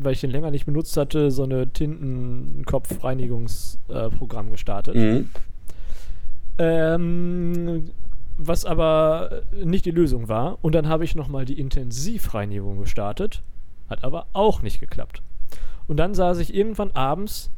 [0.05, 4.95] weil ich den länger nicht benutzt hatte, so eine Tintenkopfreinigungsprogramm äh, gestartet.
[4.95, 5.31] Mhm.
[6.59, 7.85] Ähm,
[8.39, 10.59] was aber nicht die Lösung war.
[10.63, 13.43] Und dann habe ich nochmal die Intensivreinigung gestartet.
[13.89, 15.23] Hat aber auch nicht geklappt.
[15.87, 17.51] Und dann saß ich irgendwann abends,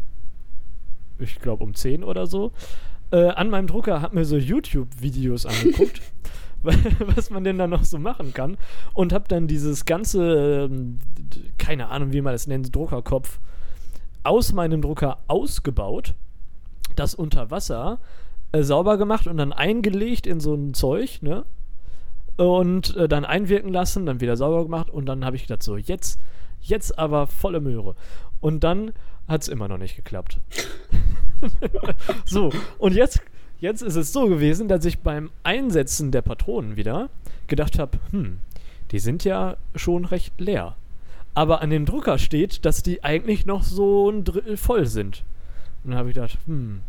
[1.18, 2.52] ich glaube um 10 oder so,
[3.10, 6.00] äh, an meinem Drucker, habe mir so YouTube-Videos angeguckt,
[7.14, 8.56] was man denn da noch so machen kann.
[8.94, 10.70] Und habe dann dieses ganze, äh,
[11.58, 13.40] keine Ahnung, wie man das nennt, Druckerkopf
[14.22, 16.14] aus meinem Drucker ausgebaut,
[16.96, 17.98] das unter Wasser
[18.52, 21.44] äh, sauber gemacht und dann eingelegt in so ein Zeug, ne?
[22.36, 25.76] Und äh, dann einwirken lassen, dann wieder sauber gemacht und dann habe ich gedacht, so,
[25.76, 26.18] jetzt,
[26.60, 27.94] jetzt aber volle Möhre.
[28.40, 28.92] Und dann
[29.28, 30.40] hat es immer noch nicht geklappt.
[32.24, 33.20] so, und jetzt,
[33.64, 37.08] jetzt ist es so gewesen, dass ich beim Einsetzen der Patronen wieder
[37.46, 38.38] gedacht habe, hm,
[38.90, 40.76] die sind ja schon recht leer.
[41.32, 45.24] Aber an dem Drucker steht, dass die eigentlich noch so ein Drittel voll sind.
[45.82, 46.80] Und dann habe ich gedacht, hm.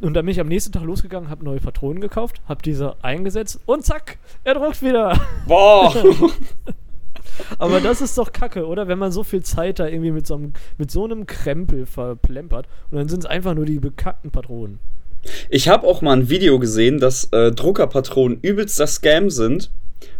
[0.00, 3.60] Und dann bin ich am nächsten Tag losgegangen, habe neue Patronen gekauft, habe diese eingesetzt
[3.64, 5.20] und zack, er druckt wieder.
[5.46, 5.94] Boah!
[7.60, 8.88] Aber das ist doch kacke, oder?
[8.88, 12.66] Wenn man so viel Zeit da irgendwie mit so einem, mit so einem Krempel verplempert
[12.90, 14.80] und dann sind es einfach nur die bekackten Patronen.
[15.50, 19.70] Ich habe auch mal ein Video gesehen, dass äh, Druckerpatronen übelster Scam sind,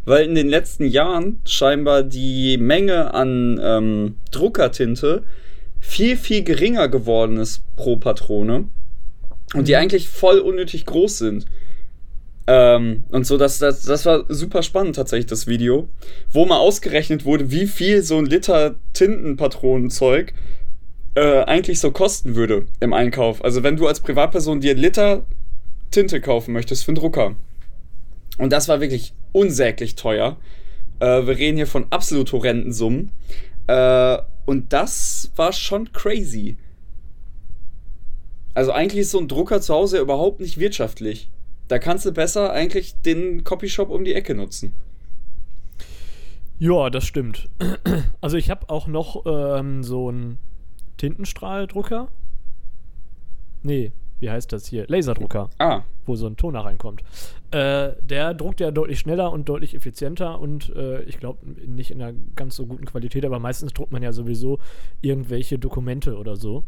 [0.05, 5.23] weil in den letzten Jahren scheinbar die Menge an ähm, Druckertinte
[5.81, 8.68] viel, viel geringer geworden ist pro Patrone
[9.55, 9.79] und die Mhm.
[9.79, 11.47] eigentlich voll unnötig groß sind.
[12.47, 15.88] Ähm, und so, das, das, das war super spannend tatsächlich, das Video,
[16.33, 20.33] wo mal ausgerechnet wurde, wie viel so ein Liter Tintenpatronenzeug
[21.18, 23.44] äh, eigentlich so kosten würde im Einkauf.
[23.44, 25.26] Also wenn du als Privatperson dir einen Liter
[25.90, 27.35] Tinte kaufen möchtest für einen Drucker.
[28.37, 30.37] Und das war wirklich unsäglich teuer.
[31.00, 33.11] Äh, wir reden hier von absolut horrenden Summen.
[33.66, 36.57] Äh, und das war schon crazy.
[38.54, 41.31] Also eigentlich ist so ein Drucker zu Hause überhaupt nicht wirtschaftlich.
[41.66, 44.72] Da kannst du besser eigentlich den Copyshop um die Ecke nutzen.
[46.61, 47.48] Ja, das stimmt.
[48.20, 50.38] Also ich habe auch noch ähm, so einen
[50.98, 52.08] Tintenstrahldrucker.
[53.62, 54.84] Nee, wie heißt das hier?
[54.88, 57.02] Laserdrucker, Ah, wo so ein Toner reinkommt.
[57.50, 62.02] Äh, der druckt ja deutlich schneller und deutlich effizienter und äh, ich glaube nicht in
[62.02, 64.58] einer ganz so guten Qualität, aber meistens druckt man ja sowieso
[65.00, 66.64] irgendwelche Dokumente oder so.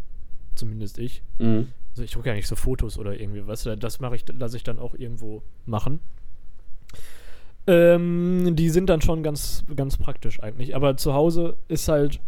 [0.54, 1.22] Zumindest ich.
[1.38, 1.68] mhm.
[1.92, 3.68] Also ich drucke ja nicht so Fotos oder irgendwie was.
[3.78, 5.98] Das mache ich, lasse ich dann auch irgendwo machen.
[7.66, 10.74] Ähm, die sind dann schon ganz, ganz praktisch eigentlich.
[10.76, 12.20] Aber zu Hause ist halt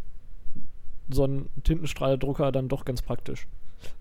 [1.11, 3.47] so ein Tintenstrahldrucker dann doch ganz praktisch.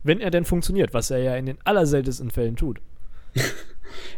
[0.04, 2.80] Wenn er denn funktioniert, was er ja in den allerseltensten Fällen tut.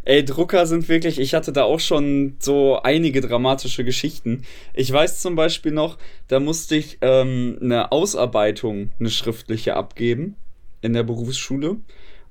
[0.05, 4.43] Ey, Drucker sind wirklich, ich hatte da auch schon so einige dramatische Geschichten.
[4.73, 10.35] Ich weiß zum Beispiel noch, da musste ich ähm, eine Ausarbeitung, eine schriftliche abgeben
[10.81, 11.77] in der Berufsschule.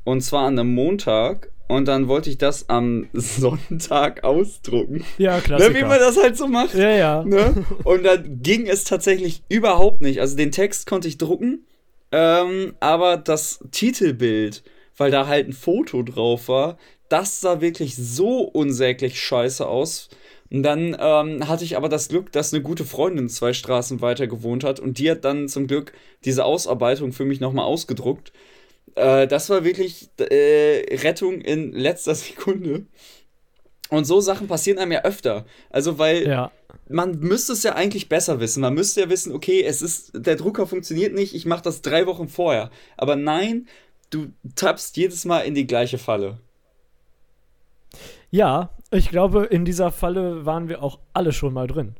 [0.05, 1.51] Und zwar an einem Montag.
[1.73, 5.05] Und dann wollte ich das am Sonntag ausdrucken.
[5.19, 5.75] Ja, Ne, Klassiker.
[5.75, 6.75] wie man das halt so macht.
[6.75, 7.25] ja, ja.
[7.25, 7.65] Ne?
[7.85, 10.21] Und dann ging es tatsächlich überhaupt nicht.
[10.21, 11.67] Also den Text konnte ich drucken,
[12.13, 14.63] ähm, aber das Titelbild,
[14.97, 16.77] weil da halt ein Foto drauf war,
[17.09, 20.09] das sah wirklich so unsäglich scheiße aus.
[20.51, 24.27] Und dann ähm, hatte ich aber das Glück, dass eine gute Freundin zwei Straßen weiter
[24.27, 25.93] gewohnt hat und die hat dann zum Glück
[26.27, 28.33] diese Ausarbeitung für mich nochmal ausgedruckt.
[28.95, 32.87] Äh, das war wirklich äh, Rettung in letzter Sekunde.
[33.89, 35.45] Und so Sachen passieren einem ja öfter.
[35.71, 36.51] Also, weil Ja.
[36.89, 38.61] man müsste es ja eigentlich besser wissen.
[38.63, 42.07] Man müsste ja wissen, okay, es ist, der Drucker funktioniert nicht, ich mache das drei
[42.07, 42.71] Wochen vorher.
[42.97, 43.69] Aber nein,
[44.11, 46.39] du tappst jedes Mal in die gleiche Falle.
[48.31, 51.95] Ja, ich glaube, in dieser Falle waren wir auch alle schon mal drin.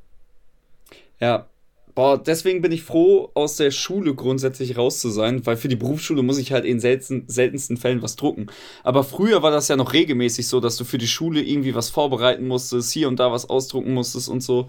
[1.21, 1.47] Ja.
[1.95, 5.77] Boah, deswegen bin ich froh, aus der Schule grundsätzlich raus zu sein, weil für die
[5.77, 8.47] Berufsschule muss ich halt in selten, seltensten Fällen was drucken.
[8.83, 11.91] Aber früher war das ja noch regelmäßig so, dass du für die Schule irgendwie was
[11.91, 14.69] vorbereiten musstest, hier und da was ausdrucken musstest und so.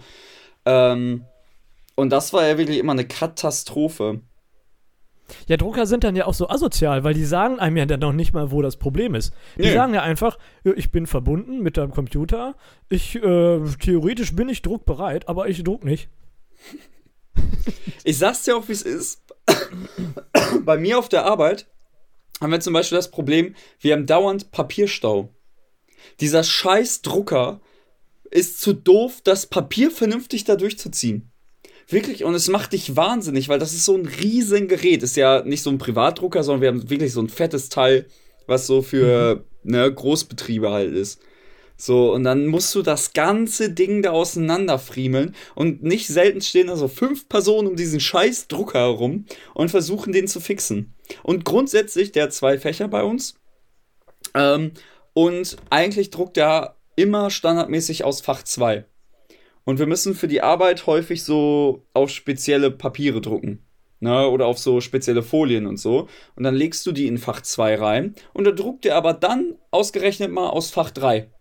[0.66, 1.24] Ähm,
[1.96, 4.20] und das war ja wirklich immer eine Katastrophe.
[5.48, 8.12] Ja, Drucker sind dann ja auch so asozial, weil die sagen einem ja dann noch
[8.12, 9.34] nicht mal, wo das Problem ist.
[9.58, 9.74] Die Nee.
[9.74, 10.38] sagen ja einfach,
[10.76, 12.56] ich bin verbunden mit deinem Computer,
[12.90, 16.10] ich, äh, theoretisch bin ich druckbereit, aber ich druck nicht.
[18.06, 19.22] Ich sag's dir auch, wie es ist.
[20.66, 21.68] Bei mir auf der Arbeit
[22.42, 25.30] haben wir zum Beispiel das Problem, wir haben dauernd Papierstau.
[26.20, 27.62] Dieser scheiß Drucker
[28.30, 31.32] ist zu doof, das Papier vernünftig da durchzuziehen.
[31.88, 35.04] Wirklich, und es macht dich wahnsinnig, weil das ist so ein riesen Gerät.
[35.04, 38.08] Ist ja nicht so ein Privatdrucker, sondern wir haben wirklich so ein fettes Teil,
[38.48, 41.22] was so für ne, Großbetriebe halt ist.
[41.76, 45.36] So, und dann musst du das ganze Ding da auseinanderfriemeln.
[45.56, 50.14] Und nicht selten stehen da so fünf Personen um diesen scheiß Drucker herum und versuchen
[50.14, 50.94] den zu fixen.
[51.24, 53.36] Und grundsätzlich, der hat zwei Fächer bei uns.
[54.36, 54.72] Ähm,
[55.14, 58.86] und eigentlich druckt er immer standardmäßig aus Fach 2.
[59.66, 63.66] Und wir müssen für die Arbeit häufig so auf spezielle Papiere drucken.
[64.00, 66.10] Ne, oder auf so spezielle Folien und so.
[66.36, 68.16] Und dann legst du die in Fach 2 rein.
[68.34, 71.33] Und er druckt dir aber dann ausgerechnet mal aus Fach 3.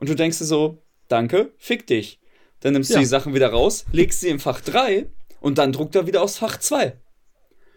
[0.00, 2.20] Und du denkst dir so, danke, fick dich.
[2.60, 2.96] Dann nimmst ja.
[2.96, 5.06] du die Sachen wieder raus, legst sie in Fach 3
[5.40, 6.98] und dann druckt er wieder aus Fach 2.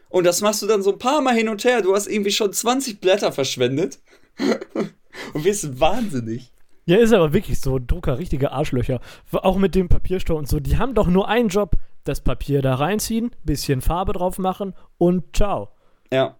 [0.09, 1.81] Und das machst du dann so ein paar Mal hin und her.
[1.81, 3.99] Du hast irgendwie schon 20 Blätter verschwendet.
[5.33, 6.51] und wirst wahnsinnig.
[6.86, 7.79] Ja, ist aber wirklich so.
[7.79, 8.99] Drucker, richtige Arschlöcher.
[9.31, 10.59] Auch mit dem Papierstau und so.
[10.59, 15.36] Die haben doch nur einen Job: das Papier da reinziehen, bisschen Farbe drauf machen und
[15.36, 15.69] ciao.
[16.12, 16.38] Ja.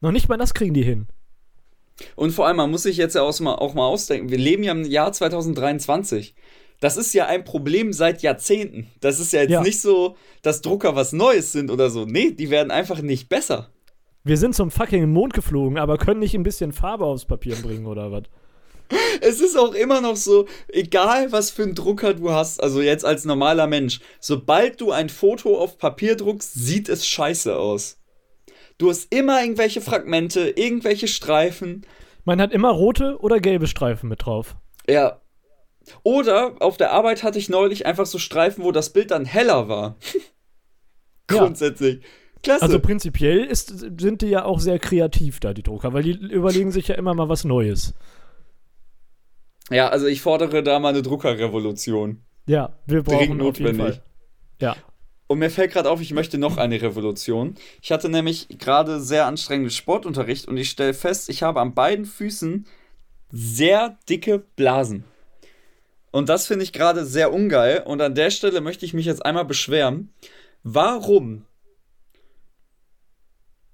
[0.00, 1.08] Noch nicht mal das kriegen die hin.
[2.16, 4.62] Und vor allem, man muss sich jetzt ja auch mal, auch mal ausdenken: wir leben
[4.62, 6.34] ja im Jahr 2023.
[6.80, 8.86] Das ist ja ein Problem seit Jahrzehnten.
[9.00, 9.62] Das ist ja jetzt ja.
[9.62, 12.04] nicht so, dass Drucker was Neues sind oder so.
[12.04, 13.70] Nee, die werden einfach nicht besser.
[14.22, 17.86] Wir sind zum fucking Mond geflogen, aber können nicht ein bisschen Farbe aufs Papier bringen
[17.86, 18.24] oder was?
[19.20, 23.04] es ist auch immer noch so, egal was für einen Drucker du hast, also jetzt
[23.04, 27.98] als normaler Mensch, sobald du ein Foto auf Papier druckst, sieht es scheiße aus.
[28.78, 31.84] Du hast immer irgendwelche Fragmente, irgendwelche Streifen.
[32.24, 34.56] Man hat immer rote oder gelbe Streifen mit drauf.
[34.88, 35.20] Ja.
[36.02, 39.68] Oder auf der Arbeit hatte ich neulich einfach so Streifen, wo das Bild dann heller
[39.68, 39.96] war.
[41.26, 41.96] Grundsätzlich.
[41.96, 42.08] Ja.
[42.42, 42.62] Klasse.
[42.62, 46.70] Also prinzipiell ist, sind die ja auch sehr kreativ da, die Drucker, weil die überlegen
[46.70, 47.94] sich ja immer mal was Neues.
[49.70, 52.22] Ja, also ich fordere da mal eine Druckerrevolution.
[52.46, 54.00] Ja, wir brauchen Dringend notwendig.
[54.60, 54.76] Ja.
[55.28, 57.54] Und mir fällt gerade auf, ich möchte noch eine Revolution.
[57.82, 62.06] Ich hatte nämlich gerade sehr anstrengenden Sportunterricht und ich stelle fest, ich habe an beiden
[62.06, 62.66] Füßen
[63.30, 65.04] sehr dicke Blasen.
[66.10, 67.82] Und das finde ich gerade sehr ungeil.
[67.84, 70.14] Und an der Stelle möchte ich mich jetzt einmal beschweren.
[70.62, 71.44] Warum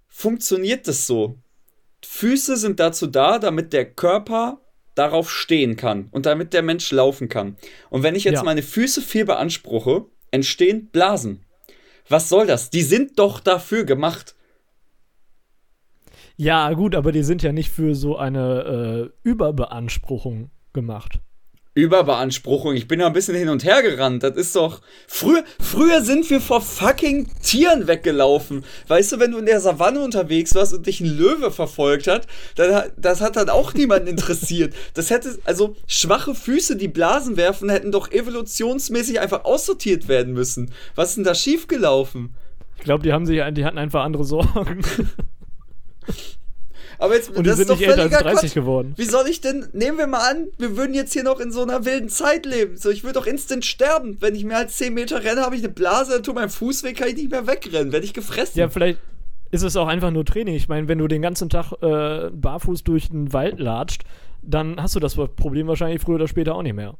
[0.08, 1.38] funktioniert das so?
[2.04, 4.60] Füße sind dazu da, damit der Körper
[4.96, 7.56] darauf stehen kann und damit der Mensch laufen kann.
[7.90, 8.42] Und wenn ich jetzt ja.
[8.42, 11.43] meine Füße viel beanspruche, entstehen Blasen.
[12.08, 12.70] Was soll das?
[12.70, 14.34] Die sind doch dafür gemacht.
[16.36, 21.20] Ja, gut, aber die sind ja nicht für so eine äh, Überbeanspruchung gemacht.
[21.74, 22.74] Überbeanspruchung.
[22.74, 24.22] Ich bin ja ein bisschen hin und her gerannt.
[24.22, 24.80] Das ist doch.
[25.08, 28.64] Früher, früher sind wir vor fucking Tieren weggelaufen.
[28.86, 32.28] Weißt du, wenn du in der Savanne unterwegs warst und dich ein Löwe verfolgt hat,
[32.54, 34.72] dann, das hat dann auch niemanden interessiert.
[34.94, 40.70] Das hätte, also schwache Füße, die Blasen werfen, hätten doch evolutionsmäßig einfach aussortiert werden müssen.
[40.94, 42.34] Was ist denn da schiefgelaufen?
[42.76, 44.82] Ich glaube, die haben sich, die hatten einfach andere Sorgen.
[46.98, 48.54] Aber jetzt, und die sind nicht älter als 30 Quatsch.
[48.54, 48.94] geworden.
[48.96, 51.62] Wie soll ich denn, nehmen wir mal an, wir würden jetzt hier noch in so
[51.62, 52.76] einer wilden Zeit leben.
[52.76, 54.18] So, ich würde doch instant sterben.
[54.20, 56.84] Wenn ich mehr als 10 Meter renne, habe ich eine Blase, dann tut mein Fuß
[56.84, 58.58] weh, kann ich nicht mehr wegrennen, werde ich gefressen.
[58.58, 58.98] Ja, vielleicht
[59.50, 60.54] ist es auch einfach nur Training.
[60.54, 64.02] Ich meine, wenn du den ganzen Tag äh, barfuß durch den Wald latscht,
[64.42, 66.96] dann hast du das Problem wahrscheinlich früher oder später auch nicht mehr.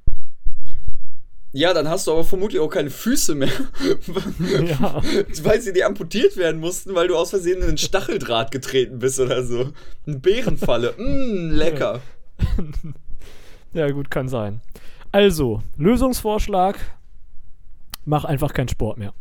[1.56, 3.48] Ja, dann hast du aber vermutlich auch keine Füße mehr.
[4.64, 5.00] ja.
[5.44, 9.20] Weil sie dir amputiert werden mussten, weil du aus Versehen in einen Stacheldraht getreten bist
[9.20, 9.70] oder so.
[10.04, 10.94] Eine Bärenfalle.
[10.98, 12.00] Mmm, lecker.
[13.72, 14.62] ja, gut, kann sein.
[15.12, 16.76] Also, Lösungsvorschlag:
[18.04, 19.14] Mach einfach keinen Sport mehr.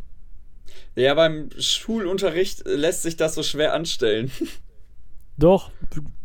[0.96, 4.32] Ja, beim Schulunterricht lässt sich das so schwer anstellen.
[5.38, 5.70] Doch,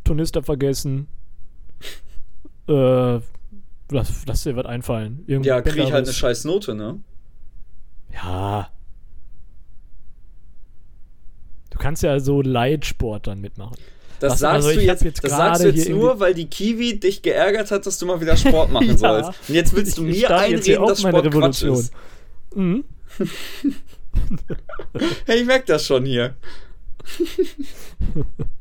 [0.04, 1.06] Turnister vergessen.
[2.66, 3.20] Äh,
[3.90, 5.24] Lass, lass dir was einfallen.
[5.26, 7.00] Irgend ja, krieg ich halt eine scheiß Note, ne?
[8.12, 8.70] Ja.
[11.70, 13.76] Du kannst ja so Leitsport dann mitmachen.
[14.20, 16.98] Das Was, sagst also du jetzt, jetzt das sagst du jetzt nur, weil die Kiwi
[16.98, 18.98] dich geärgert hat, dass du mal wieder Sport machen ja.
[18.98, 19.30] sollst.
[19.48, 21.74] Und jetzt willst du mir einreden, dass Sport Revolution.
[21.74, 21.92] Quatsch ist.
[22.54, 22.84] Mhm.
[25.26, 26.34] hey, ich merk das schon hier.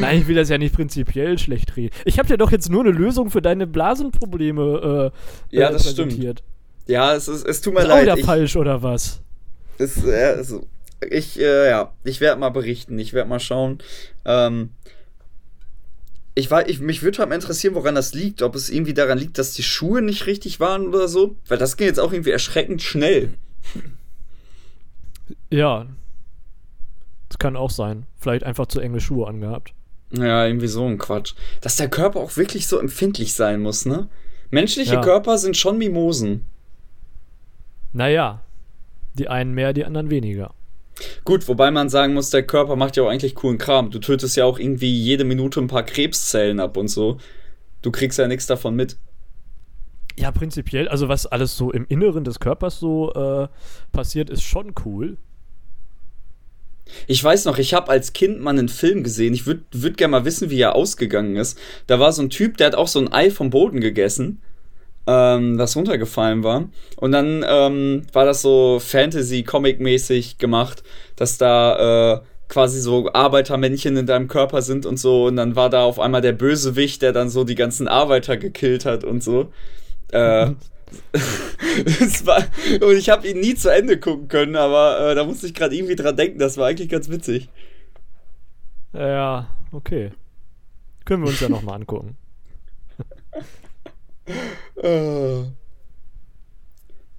[0.00, 1.94] Nein, ich will das ja nicht prinzipiell schlecht reden.
[2.04, 5.12] Ich habe dir doch jetzt nur eine Lösung für deine Blasenprobleme
[5.50, 6.40] äh, ja, das präsentiert.
[6.40, 6.54] Stimmt.
[6.86, 8.06] Ja, es, ist, es tut mir ist leid.
[8.08, 9.20] Ist wieder falsch oder was?
[9.78, 10.66] Ist, äh, also,
[11.10, 12.98] ich, äh, ja, ich werde mal berichten.
[12.98, 13.78] Ich werde mal schauen.
[14.24, 14.70] Ähm,
[16.34, 18.42] ich war, ich, mich würde halt mal interessieren, woran das liegt.
[18.42, 21.36] Ob es irgendwie daran liegt, dass die Schuhe nicht richtig waren oder so.
[21.48, 23.34] Weil das ging jetzt auch irgendwie erschreckend schnell.
[25.50, 25.86] Ja,
[27.34, 28.06] das kann auch sein.
[28.16, 29.74] Vielleicht einfach zu enge Schuhe angehabt.
[30.12, 31.34] Ja, irgendwie so ein Quatsch.
[31.60, 34.08] Dass der Körper auch wirklich so empfindlich sein muss, ne?
[34.50, 35.00] Menschliche ja.
[35.00, 36.46] Körper sind schon Mimosen.
[37.92, 38.42] Naja,
[39.14, 40.54] die einen mehr, die anderen weniger.
[41.24, 43.90] Gut, wobei man sagen muss, der Körper macht ja auch eigentlich coolen Kram.
[43.90, 47.18] Du tötest ja auch irgendwie jede Minute ein paar Krebszellen ab und so.
[47.82, 48.96] Du kriegst ja nichts davon mit.
[50.16, 53.48] Ja, prinzipiell, also was alles so im Inneren des Körpers so äh,
[53.90, 55.18] passiert, ist schon cool.
[57.06, 59.34] Ich weiß noch, ich habe als Kind mal einen Film gesehen.
[59.34, 61.58] Ich würde würd gerne mal wissen, wie er ausgegangen ist.
[61.86, 64.40] Da war so ein Typ, der hat auch so ein Ei vom Boden gegessen,
[65.06, 66.68] ähm, das runtergefallen war.
[66.96, 70.82] Und dann ähm, war das so Fantasy-Comic-mäßig gemacht,
[71.16, 75.26] dass da äh, quasi so Arbeitermännchen in deinem Körper sind und so.
[75.26, 78.84] Und dann war da auf einmal der Bösewicht, der dann so die ganzen Arbeiter gekillt
[78.84, 79.52] hat und so.
[80.12, 80.50] Äh,
[82.26, 82.44] war,
[82.80, 85.74] und ich habe ihn nie zu Ende gucken können, aber äh, da musste ich gerade
[85.74, 86.38] irgendwie dran denken.
[86.38, 87.48] Das war eigentlich ganz witzig.
[88.92, 90.12] Ja, okay.
[91.04, 92.16] Können wir uns ja nochmal angucken.
[94.82, 95.42] äh.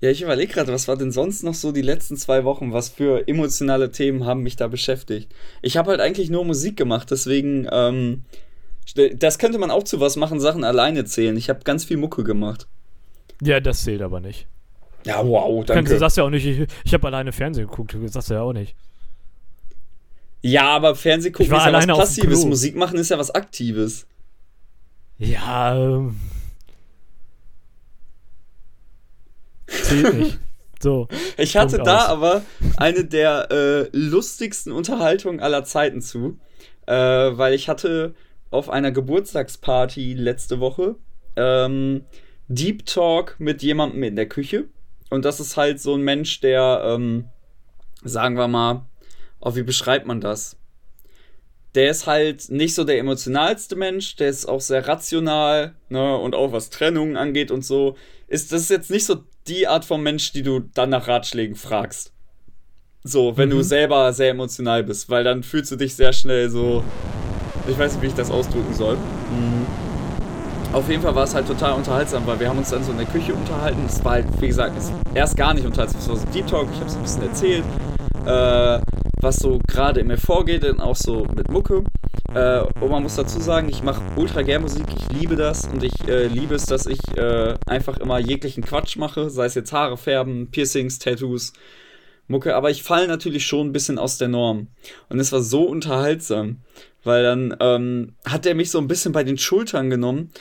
[0.02, 2.74] Ja, ich überlege gerade, was war denn sonst noch so die letzten zwei Wochen?
[2.74, 5.34] Was für emotionale Themen haben mich da beschäftigt?
[5.62, 8.24] Ich habe halt eigentlich nur Musik gemacht, deswegen, ähm,
[9.16, 11.36] das könnte man auch zu was machen, Sachen alleine zählen.
[11.38, 12.68] Ich habe ganz viel Mucke gemacht.
[13.42, 14.48] Ja, das zählt aber nicht.
[15.06, 15.92] Ja, wow, danke.
[15.92, 18.54] Du sagst ja auch nicht, ich, ich habe alleine Fernsehen geguckt, du sagst ja auch
[18.54, 18.76] nicht.
[20.42, 24.08] Ja, aber Fernsehen gucken ist ja was Passives, Musik machen ist ja was Aktives.
[25.18, 26.20] Ja, ähm.
[29.68, 30.40] Zählt nicht.
[30.82, 31.08] So.
[31.38, 32.10] Ich hatte da aus.
[32.10, 32.42] aber
[32.78, 36.38] eine der äh, lustigsten Unterhaltungen aller Zeiten zu,
[36.86, 38.14] äh, weil ich hatte
[38.52, 40.96] auf einer Geburtstagsparty letzte Woche
[41.38, 42.04] ähm,
[42.48, 44.66] Deep Talk mit jemandem in der Küche.
[45.10, 47.26] Und das ist halt so ein Mensch, der, ähm,
[48.04, 48.86] sagen wir mal,
[49.40, 50.58] oh, wie beschreibt man das?
[51.76, 56.34] Der ist halt nicht so der emotionalste Mensch, der ist auch sehr rational, ne, und
[56.34, 57.96] auch was Trennungen angeht und so.
[58.28, 62.14] Ist das jetzt nicht so die Art von Mensch, die du dann nach Ratschlägen fragst?
[63.04, 63.54] So, wenn mhm.
[63.54, 66.84] du selber sehr emotional bist, weil dann fühlst du dich sehr schnell so.
[67.68, 68.96] Ich weiß nicht, wie ich das ausdrücken soll.
[68.96, 69.55] Mhm.
[70.74, 72.98] Auf jeden Fall war es halt total unterhaltsam, weil wir haben uns dann so in
[72.98, 73.84] der Küche unterhalten.
[73.88, 74.76] Es war halt, wie gesagt,
[75.14, 76.02] erst gar nicht unterhaltsam.
[76.02, 77.64] Es war so Deep Talk, ich habe es ein bisschen erzählt,
[78.26, 78.80] äh,
[79.22, 81.84] was so gerade in mir vorgeht und auch so mit Mucke.
[82.34, 85.84] Äh, und man muss dazu sagen, ich mache ultra gern Musik, ich liebe das und
[85.84, 89.72] ich äh, liebe es, dass ich äh, einfach immer jeglichen Quatsch mache, sei es jetzt
[89.72, 91.54] Haare färben, Piercings, Tattoos,
[92.28, 94.68] Mucke, aber ich falle natürlich schon ein bisschen aus der Norm.
[95.10, 96.58] Und es war so unterhaltsam,
[97.04, 100.32] weil dann ähm, hat er mich so ein bisschen bei den Schultern genommen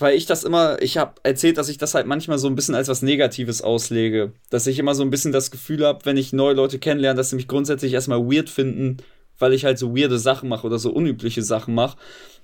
[0.00, 2.74] weil ich das immer, ich habe erzählt, dass ich das halt manchmal so ein bisschen
[2.74, 4.32] als was Negatives auslege.
[4.50, 7.30] Dass ich immer so ein bisschen das Gefühl habe, wenn ich neue Leute kennenlerne, dass
[7.30, 8.98] sie mich grundsätzlich erstmal weird finden,
[9.38, 11.96] weil ich halt so weirde Sachen mache oder so unübliche Sachen mache.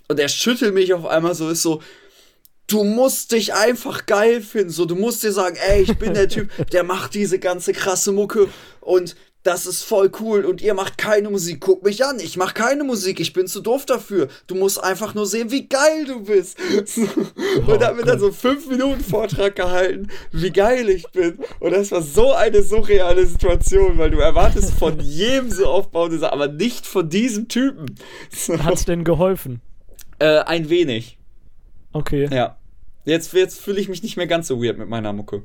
[0.09, 1.81] Und er schüttelt mich auf einmal so, ist so,
[2.67, 4.71] du musst dich einfach geil finden.
[4.71, 8.13] So, du musst dir sagen, ey, ich bin der Typ, der macht diese ganze krasse
[8.13, 8.49] Mucke
[8.81, 11.61] und das ist voll cool und ihr macht keine Musik.
[11.61, 14.29] Guck mich an, ich mach keine Musik, ich bin zu doof dafür.
[14.47, 16.59] Du musst einfach nur sehen, wie geil du bist.
[17.67, 21.39] Oh, und hat mir dann so fünf Minuten Vortrag gehalten, wie geil ich bin.
[21.61, 26.33] Und das war so eine surreale Situation, weil du erwartest von jedem so aufbauende Sachen,
[26.33, 27.95] aber nicht von diesem Typen.
[28.31, 28.63] So.
[28.63, 29.61] Hat's denn geholfen?
[30.19, 31.19] Äh, ein wenig.
[31.93, 32.29] Okay.
[32.33, 32.57] Ja.
[33.05, 35.45] Jetzt, jetzt fühle ich mich nicht mehr ganz so weird mit meiner Mucke.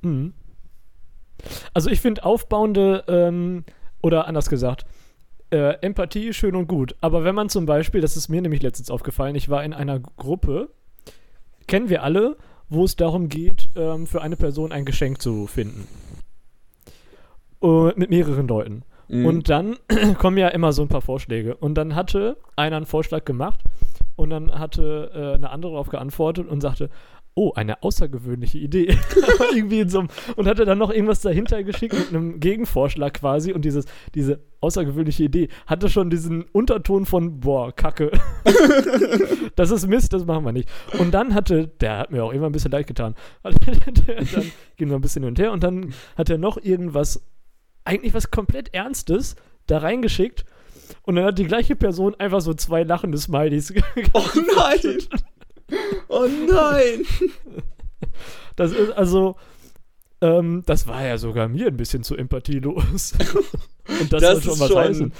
[0.00, 0.32] Mhm.
[1.74, 3.64] Also ich finde aufbauende, ähm,
[4.02, 4.84] oder anders gesagt,
[5.50, 6.94] äh, Empathie schön und gut.
[7.00, 9.98] Aber wenn man zum Beispiel, das ist mir nämlich letztens aufgefallen, ich war in einer
[9.98, 10.70] Gruppe,
[11.66, 12.36] kennen wir alle,
[12.68, 15.86] wo es darum geht, ähm, für eine Person ein Geschenk zu finden.
[17.62, 18.84] Uh, mit mehreren Leuten.
[19.08, 19.26] Mhm.
[19.26, 19.76] Und dann
[20.18, 21.56] kommen ja immer so ein paar Vorschläge.
[21.56, 23.60] Und dann hatte einer einen Vorschlag gemacht
[24.16, 26.90] und dann hatte äh, eine andere darauf geantwortet und sagte,
[27.34, 28.98] oh, eine außergewöhnliche Idee.
[29.54, 33.52] Irgendwie in so einem, und hatte dann noch irgendwas dahinter geschickt mit einem Gegenvorschlag quasi
[33.52, 38.10] und dieses, diese außergewöhnliche Idee hatte schon diesen Unterton von, boah, Kacke.
[39.56, 40.68] das ist Mist, das machen wir nicht.
[40.98, 43.54] Und dann hatte, der hat mir auch immer ein bisschen leid getan, dann
[44.76, 47.24] ging wir ein bisschen hin und her und dann hat er noch irgendwas,
[47.84, 50.44] eigentlich was komplett Ernstes da reingeschickt
[51.02, 53.72] und dann hat die gleiche Person einfach so zwei lachende Smileys.
[54.12, 54.98] oh nein!
[56.08, 57.04] Oh nein!
[58.56, 59.36] Das ist also.
[60.20, 63.14] Ähm, das war ja sogar mir ein bisschen zu empathielos.
[64.00, 65.12] Und das, das soll schon was schon, heißen.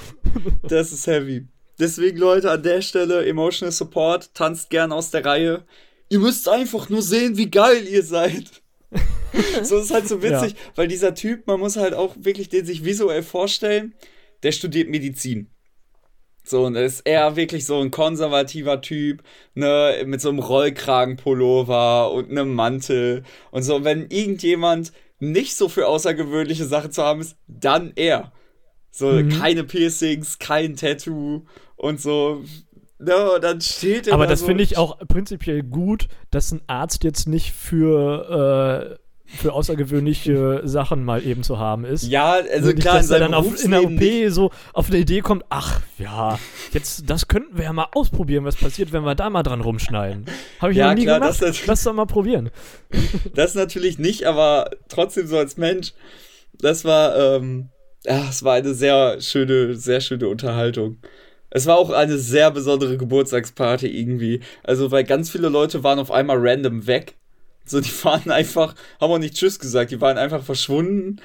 [0.62, 1.46] Das ist heavy.
[1.78, 5.64] Deswegen, Leute, an der Stelle Emotional Support, tanzt gern aus der Reihe.
[6.10, 8.62] Ihr müsst einfach nur sehen, wie geil ihr seid.
[9.62, 10.58] so ist halt so witzig, ja.
[10.74, 13.94] weil dieser Typ, man muss halt auch wirklich den sich visuell vorstellen,
[14.42, 15.48] der studiert Medizin.
[16.50, 19.22] So, und ist eher wirklich so ein konservativer Typ,
[19.54, 23.22] ne, mit so einem Rollkragenpullover und einem Mantel
[23.52, 23.76] und so.
[23.76, 28.32] Und wenn irgendjemand nicht so für außergewöhnliche Sachen zu haben ist, dann er.
[28.90, 29.28] So, mhm.
[29.28, 31.42] keine Piercings, kein Tattoo
[31.76, 32.42] und so.
[32.98, 36.62] No, dann steht er Aber da das so finde ich auch prinzipiell gut, dass ein
[36.66, 42.04] Arzt jetzt nicht für, äh, für außergewöhnliche Sachen mal eben zu haben ist.
[42.08, 44.88] Ja, also nicht, klar, in dass er dann auf, in der OP nicht- so auf
[44.88, 46.38] eine Idee kommt, ach ja,
[46.72, 50.26] jetzt das könnten wir ja mal ausprobieren, was passiert, wenn wir da mal dran rumschneiden.
[50.60, 51.40] Habe ich Ja, noch nie klar, gemacht.
[51.40, 52.50] das Lass doch mal probieren.
[53.34, 55.92] Das natürlich nicht, aber trotzdem so als Mensch,
[56.58, 57.68] das war, ähm,
[58.04, 60.98] ja, es war eine sehr schöne, sehr schöne Unterhaltung.
[61.50, 64.40] Es war auch eine sehr besondere Geburtstagsparty irgendwie.
[64.62, 67.14] Also, weil ganz viele Leute waren auf einmal random weg.
[67.64, 71.20] So, die waren einfach, haben auch nicht Tschüss gesagt, die waren einfach verschwunden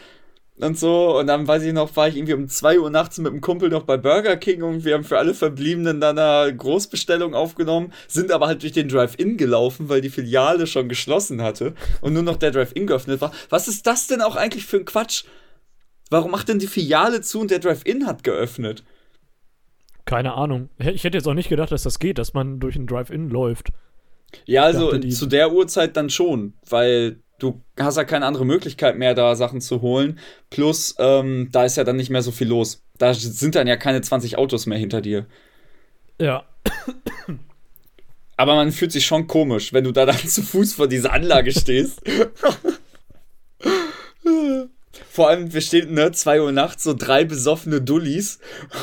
[0.57, 1.17] und so.
[1.17, 3.69] Und dann weiß ich noch, war ich irgendwie um 2 Uhr nachts mit einem Kumpel
[3.69, 8.31] noch bei Burger King und wir haben für alle Verbliebenen dann eine Großbestellung aufgenommen, sind
[8.31, 12.38] aber halt durch den Drive-In gelaufen, weil die Filiale schon geschlossen hatte und nur noch
[12.38, 13.31] der Drive-In geöffnet war.
[13.49, 15.25] Was ist das denn auch eigentlich für ein Quatsch?
[16.09, 18.83] Warum macht denn die Filiale zu und der Drive-In hat geöffnet?
[20.05, 20.69] Keine Ahnung.
[20.77, 23.69] Ich hätte jetzt auch nicht gedacht, dass das geht, dass man durch ein Drive-In läuft.
[24.45, 28.97] Ja, also die- zu der Uhrzeit dann schon, weil du hast ja keine andere Möglichkeit
[28.97, 30.19] mehr, da Sachen zu holen.
[30.49, 32.83] Plus, ähm, da ist ja dann nicht mehr so viel los.
[32.97, 35.25] Da sind dann ja keine 20 Autos mehr hinter dir.
[36.21, 36.45] Ja.
[38.38, 41.51] Aber man fühlt sich schon komisch, wenn du da dann zu Fuß vor dieser Anlage
[41.51, 42.01] stehst.
[45.16, 48.39] Vor allem, wir stehen, ne, 2 Uhr nachts, so drei besoffene Dullis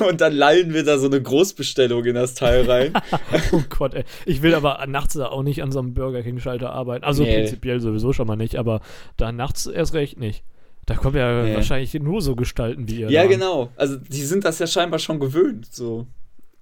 [0.09, 2.93] und dann lallen wir da so eine Großbestellung in das Teil rein.
[3.53, 4.05] Oh Gott, ey.
[4.25, 7.05] Ich will aber nachts da auch nicht an so einem Burger King-Schalter arbeiten.
[7.05, 7.35] Also Nee.
[7.35, 8.81] prinzipiell sowieso schon mal nicht, aber
[9.19, 10.43] da nachts erst recht nicht.
[10.87, 11.55] Da kommen ja Nee.
[11.55, 13.11] wahrscheinlich nur so Gestalten wie ihr.
[13.11, 13.71] Ja, genau.
[13.77, 16.07] Also, die sind das ja scheinbar schon gewöhnt, so.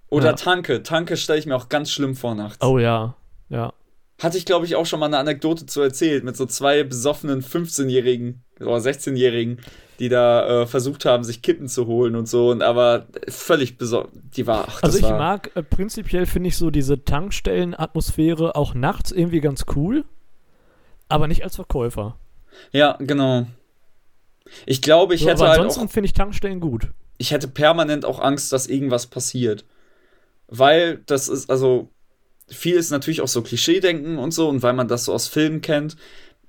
[0.08, 0.32] Oder Ja.
[0.32, 0.82] Tanke.
[0.82, 2.58] Tanke stelle ich mir auch ganz schlimm vor nachts.
[2.66, 3.14] Oh ja,
[3.48, 3.72] ja.
[4.20, 7.40] Hatte ich, glaube ich, auch schon mal eine Anekdote zu erzählt mit so zwei besoffenen
[7.42, 9.58] 15-Jährigen oder 16-Jährigen,
[9.98, 12.50] die da äh, versucht haben, sich Kippen zu holen und so.
[12.50, 14.30] Und aber völlig besoffen.
[14.36, 14.66] Die war.
[14.68, 19.40] Ach, Also ich war, mag, äh, prinzipiell finde ich so diese Tankstellenatmosphäre auch nachts irgendwie
[19.40, 20.04] ganz cool,
[21.08, 22.16] aber nicht als Verkäufer.
[22.72, 23.46] Ja, genau.
[24.66, 25.92] Ich glaube, ich So, hätte aber halt ansonsten auch.
[25.92, 26.88] finde ich Tankstellen gut.
[27.18, 29.64] Ich hätte permanent auch Angst, dass irgendwas passiert.
[30.48, 31.88] Weil das ist, also,
[32.48, 35.60] viel ist natürlich auch so Klischeedenken und so und weil man das so aus Filmen
[35.60, 35.96] kennt.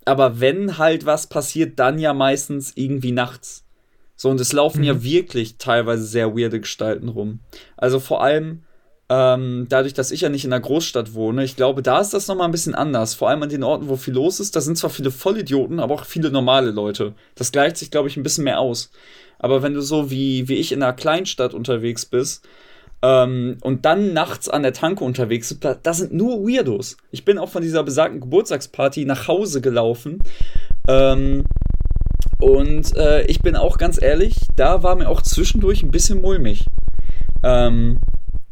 [0.06, 3.66] Aber wenn halt was passiert, dann ja meistens irgendwie nachts.
[4.16, 5.04] So, und es laufen ja Mhm.
[5.04, 7.40] wirklich teilweise sehr weirde Gestalten rum.
[7.78, 8.64] Also vor allem
[9.10, 12.28] ähm, dadurch, dass ich ja nicht in einer Großstadt wohne, ich glaube, da ist das
[12.28, 13.14] nochmal ein bisschen anders.
[13.14, 15.96] Vor allem an den Orten, wo viel los ist, da sind zwar viele Vollidioten, aber
[15.96, 17.14] auch viele normale Leute.
[17.36, 18.90] Das gleicht sich, glaube ich, ein bisschen mehr aus.
[19.38, 22.48] Aber wenn du so wie, wie ich in einer Kleinstadt unterwegs bist,
[23.04, 26.98] ähm, und dann nachts an der Tanke unterwegs sind, da, da sind nur Weirdos.
[27.12, 30.22] Ich bin auch von dieser besagten Geburtstagsparty nach Hause gelaufen.
[30.88, 31.46] Ähm,
[32.40, 36.66] und äh, ich bin auch ganz ehrlich, da war mir auch zwischendurch ein bisschen mulmig.
[37.44, 38.00] Ähm,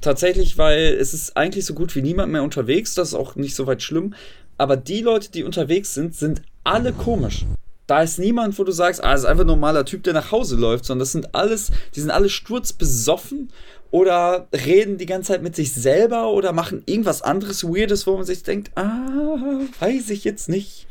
[0.02, 3.56] tatsächlich, weil es ist eigentlich so gut wie niemand mehr unterwegs, das ist auch nicht
[3.56, 4.14] so weit schlimm.
[4.58, 7.46] Aber die Leute, die unterwegs sind, sind alle komisch.
[7.88, 10.32] Da ist niemand, wo du sagst, ah, das ist einfach ein normaler Typ, der nach
[10.32, 13.50] Hause läuft, sondern das sind alles, die sind alle sturzbesoffen
[13.92, 18.26] oder reden die ganze Zeit mit sich selber oder machen irgendwas anderes Weirdes, wo man
[18.26, 20.88] sich denkt, ah, weiß ich jetzt nicht.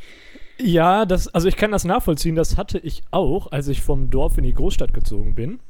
[0.60, 2.34] Ja, das, also ich kann das nachvollziehen.
[2.34, 5.60] Das hatte ich auch, als ich vom Dorf in die Großstadt gezogen bin.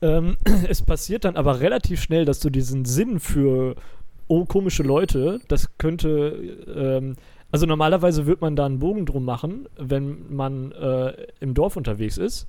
[0.00, 0.36] Ähm,
[0.68, 3.76] es passiert dann aber relativ schnell, dass du diesen Sinn für
[4.26, 7.16] oh, komische Leute, das könnte, ähm,
[7.50, 12.18] also normalerweise wird man da einen Bogen drum machen, wenn man äh, im Dorf unterwegs
[12.18, 12.48] ist.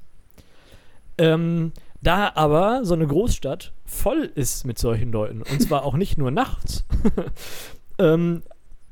[1.18, 1.74] Ähm,
[2.04, 6.32] da aber so eine Großstadt voll ist mit solchen Leuten, und zwar auch nicht nur
[6.32, 6.86] nachts,
[8.00, 8.44] ähm,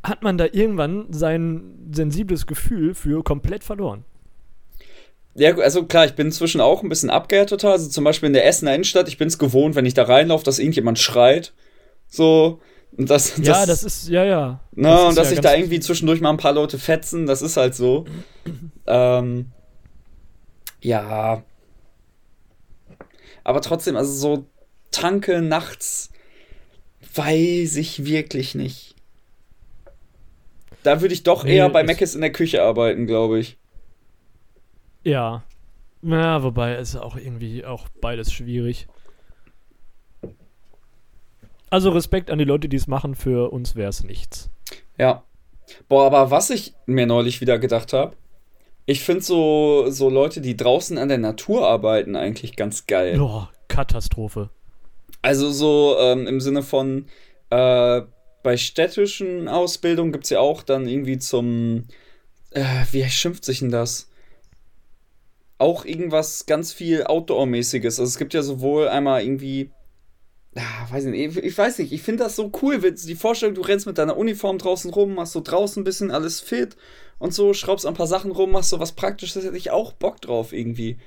[0.03, 4.03] hat man da irgendwann sein sensibles Gefühl für komplett verloren.
[5.35, 7.71] Ja, also klar, ich bin inzwischen auch ein bisschen abgehärteter.
[7.71, 10.43] Also zum Beispiel in der Essener Innenstadt, ich bin es gewohnt, wenn ich da reinlaufe,
[10.43, 11.53] dass irgendjemand schreit.
[12.09, 12.59] So.
[12.97, 14.59] Und das, das, ja, das ist, ja, ja.
[14.73, 17.41] Na, Das und dass ja sich da irgendwie zwischendurch mal ein paar Leute fetzen, das
[17.41, 18.05] ist halt so.
[18.87, 19.51] ähm,
[20.81, 21.43] ja.
[23.43, 24.45] Aber trotzdem, also so
[24.91, 26.11] Tanke nachts,
[27.15, 28.95] weiß ich wirklich nicht.
[30.83, 33.57] Da würde ich doch Nee, eher bei Meckes in der Küche arbeiten, glaube ich.
[35.03, 35.43] Ja.
[36.01, 38.87] Ja, wobei ist auch irgendwie auch beides schwierig.
[41.69, 44.49] Also Respekt an die Leute, die es machen, für uns wäre es nichts.
[44.97, 45.23] Ja.
[45.87, 48.15] Boah, aber was ich mir neulich wieder gedacht habe,
[48.91, 53.17] ich finde so, so Leute, die draußen an der Natur arbeiten, eigentlich ganz geil.
[53.17, 54.49] Boah, Katastrophe.
[55.21, 57.05] Also so ähm, im Sinne von,
[57.49, 58.01] äh,
[58.43, 61.85] bei städtischen Ausbildungen gibt es ja auch dann irgendwie zum,
[62.51, 64.09] äh, wie schimpft sich denn das?
[65.57, 67.99] Auch irgendwas ganz viel Outdoor-mäßiges.
[67.99, 69.71] Also es gibt ja sowohl einmal irgendwie
[70.53, 72.81] ja, weiß nicht, ich, ich weiß nicht, ich finde das so cool.
[72.81, 76.41] Die Vorstellung, du rennst mit deiner Uniform draußen rum, machst so draußen ein bisschen alles
[76.41, 76.75] fit
[77.21, 80.19] und so, schraubst ein paar Sachen rum, machst so was Praktisches, hätte ich auch Bock
[80.21, 80.97] drauf irgendwie.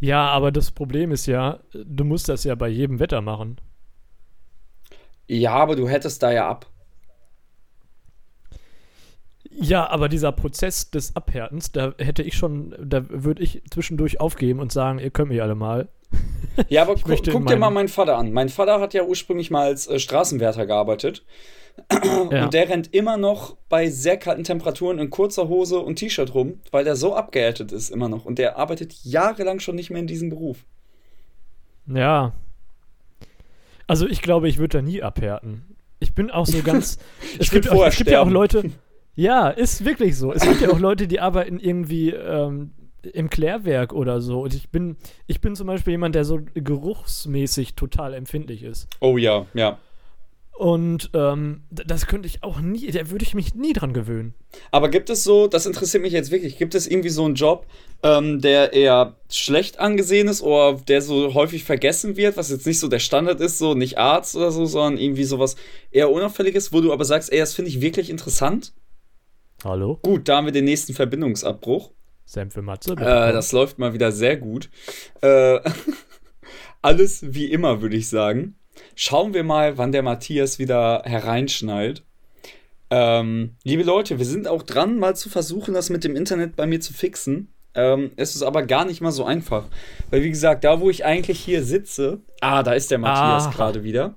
[0.00, 3.60] Ja, aber das Problem ist ja, du musst das ja bei jedem Wetter machen.
[5.28, 6.66] Ja, aber du hättest da ja ab.
[9.50, 14.60] Ja, aber dieser Prozess des Abhärtens, da hätte ich schon, da würde ich zwischendurch aufgeben
[14.60, 15.88] und sagen, ihr könnt mich alle mal.
[16.68, 18.32] Ja, aber gu guck dir mal meinen Vater an.
[18.32, 21.24] Mein Vater hat ja ursprünglich mal als äh, Straßenwärter gearbeitet.
[22.30, 22.44] Ja.
[22.44, 26.60] Und der rennt immer noch bei sehr kalten Temperaturen in kurzer Hose und T-Shirt rum,
[26.70, 28.24] weil der so abgehärtet ist immer noch.
[28.24, 30.64] Und der arbeitet jahrelang schon nicht mehr in diesem Beruf.
[31.86, 32.32] Ja.
[33.86, 35.76] Also ich glaube, ich würde da nie abhärten.
[36.00, 36.98] Ich bin auch so ganz.
[37.38, 38.70] es, gibt auch, es gibt ja auch Leute.
[39.18, 40.30] Ja, ist wirklich so.
[40.30, 42.72] Es gibt ja auch Leute, die arbeiten irgendwie ähm,
[43.14, 44.42] im Klärwerk oder so.
[44.42, 48.88] Und ich bin, ich bin zum Beispiel jemand, der so geruchsmäßig total empfindlich ist.
[49.00, 49.78] Oh ja, ja.
[50.56, 54.34] Und ähm, das könnte ich auch nie, da würde ich mich nie dran gewöhnen.
[54.70, 57.66] Aber gibt es so, das interessiert mich jetzt wirklich, gibt es irgendwie so einen Job,
[58.02, 62.78] ähm, der eher schlecht angesehen ist oder der so häufig vergessen wird, was jetzt nicht
[62.78, 65.56] so der Standard ist, so nicht Arzt oder so, sondern irgendwie sowas
[65.90, 68.72] eher unauffälliges, wo du aber sagst, ey, das finde ich wirklich interessant?
[69.62, 69.98] Hallo?
[70.00, 71.92] Gut, da haben wir den nächsten Verbindungsabbruch.
[72.24, 72.92] Sam für Matze.
[72.92, 74.70] Äh, das läuft mal wieder sehr gut.
[75.20, 75.60] Äh,
[76.80, 78.56] alles wie immer, würde ich sagen.
[78.98, 82.02] Schauen wir mal, wann der Matthias wieder hereinschnallt.
[82.88, 86.66] Ähm, liebe Leute, wir sind auch dran, mal zu versuchen, das mit dem Internet bei
[86.66, 87.52] mir zu fixen.
[87.74, 89.64] Ähm, es ist aber gar nicht mal so einfach.
[90.08, 92.20] Weil, wie gesagt, da, wo ich eigentlich hier sitze.
[92.40, 94.14] Ah, da ist der Matthias gerade wieder.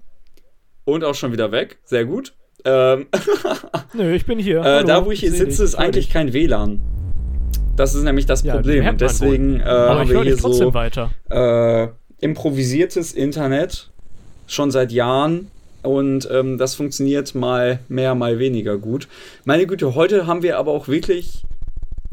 [0.86, 1.80] Und auch schon wieder weg.
[1.84, 2.34] Sehr gut.
[2.64, 3.08] Ähm,
[3.94, 4.62] Nö, ich bin hier.
[4.64, 6.80] Äh, da, wo ich hier sitze, ist eigentlich kein WLAN.
[7.76, 8.88] Das ist nämlich das ja, Problem.
[8.88, 10.72] Und deswegen äh, haben wir hier so
[11.30, 11.88] äh,
[12.22, 13.92] improvisiertes Internet
[14.50, 15.50] schon seit Jahren.
[15.82, 19.08] Und ähm, das funktioniert mal mehr, mal weniger gut.
[19.46, 21.44] Meine Güte, heute haben wir aber auch wirklich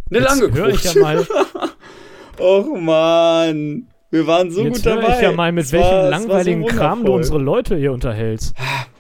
[0.09, 1.27] eine Jetzt lange ich ja mal.
[2.39, 5.17] Och man, wir waren so Jetzt gut dabei.
[5.17, 8.55] ich ja mal, mit es welchem war, langweiligen so Kram du unsere Leute hier unterhältst.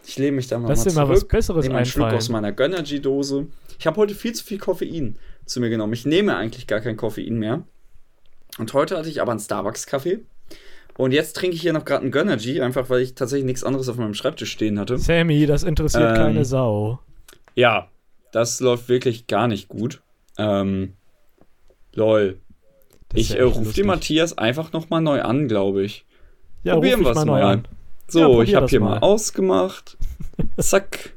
[0.04, 2.28] Ich lehne mich da mal, Lass mal dir mal was Besseres Nehme einen Schluck aus
[2.28, 3.46] meiner Gönnergy-Dose.
[3.78, 5.92] Ich habe heute viel zu viel Koffein zu mir genommen.
[5.92, 7.62] Ich nehme eigentlich gar kein Koffein mehr.
[8.58, 10.20] Und heute hatte ich aber einen Starbucks-Kaffee.
[10.96, 13.88] Und jetzt trinke ich hier noch gerade einen Gönnergy, einfach weil ich tatsächlich nichts anderes
[13.88, 14.98] auf meinem Schreibtisch stehen hatte.
[14.98, 17.00] Sammy, das interessiert ähm, keine Sau.
[17.54, 17.88] Ja,
[18.32, 20.02] das läuft wirklich gar nicht gut.
[20.38, 20.94] Ähm,
[21.94, 22.38] lol.
[23.10, 26.06] Das ich ja äh, rufe den Matthias einfach nochmal neu an, glaube ich.
[26.64, 27.42] Ja, Probieren wir es mal.
[27.42, 27.68] An.
[28.08, 29.96] So, ja, ich habe hier mal ausgemacht.
[30.56, 31.14] Zack.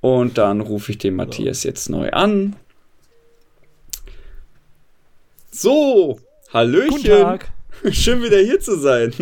[0.00, 2.56] Und dann rufe ich den Matthias jetzt neu an.
[5.50, 6.20] So,
[6.52, 6.90] Hallöchen.
[6.90, 7.52] Guten Tag.
[7.92, 9.12] Schön wieder hier zu sein.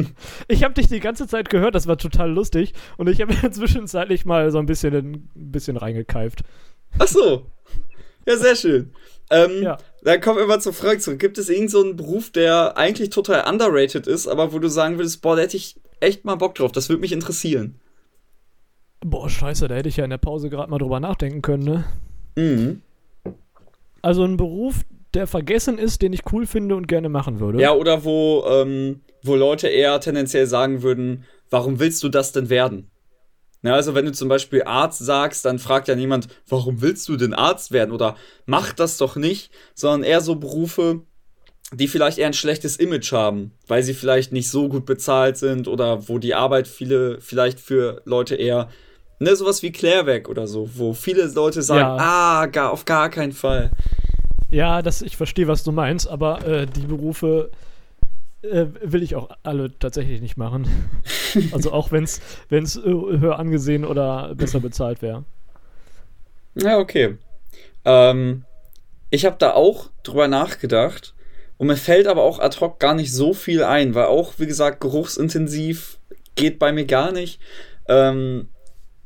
[0.49, 2.73] Ich habe dich die ganze Zeit gehört, das war total lustig.
[2.97, 6.43] Und ich habe zwischenzeitlich mal so ein bisschen, ein bisschen reingekeift.
[6.99, 7.47] Ach so.
[8.27, 8.93] Ja, sehr schön.
[9.31, 9.79] Ähm, ja.
[10.03, 11.19] Dann kommen wir mal zur Frage zurück.
[11.19, 14.99] Gibt es irgendeinen so einen Beruf, der eigentlich total underrated ist, aber wo du sagen
[14.99, 17.81] würdest, boah, da hätte ich echt mal Bock drauf, das würde mich interessieren?
[19.01, 21.85] Boah, scheiße, da hätte ich ja in der Pause gerade mal drüber nachdenken können, ne?
[22.37, 22.83] Mhm.
[24.03, 24.85] Also ein Beruf,
[25.15, 27.61] der vergessen ist, den ich cool finde und gerne machen würde.
[27.61, 32.51] Ja, oder wo, ähm, wo Leute eher tendenziell sagen würden, warum willst du das denn
[32.51, 32.91] werden?
[33.63, 37.17] Ja, also wenn du zum Beispiel Arzt sagst, dann fragt ja niemand, warum willst du
[37.17, 37.91] denn Arzt werden?
[37.93, 41.03] Oder mach das doch nicht, sondern eher so Berufe,
[41.73, 45.67] die vielleicht eher ein schlechtes Image haben, weil sie vielleicht nicht so gut bezahlt sind
[45.69, 48.69] oder wo die Arbeit viele vielleicht für Leute eher,
[49.19, 51.97] ne, sowas wie Klärwerk oder so, wo viele Leute sagen, ja.
[51.99, 53.71] ah, gar, auf gar keinen Fall.
[54.51, 57.51] Ja, das, ich verstehe, was du meinst, aber äh, die Berufe
[58.43, 60.67] äh, will ich auch alle tatsächlich nicht machen.
[61.53, 62.21] also auch wenn es
[62.51, 65.25] äh, höher angesehen oder besser bezahlt wäre.
[66.55, 67.19] Ja, okay.
[67.85, 68.45] Ähm,
[69.11, 71.15] ich habe da auch drüber nachgedacht
[71.57, 74.47] und mir fällt aber auch ad hoc gar nicht so viel ein, weil auch, wie
[74.47, 75.99] gesagt, geruchsintensiv
[76.37, 77.41] geht bei mir gar nicht.
[77.89, 78.49] Ähm,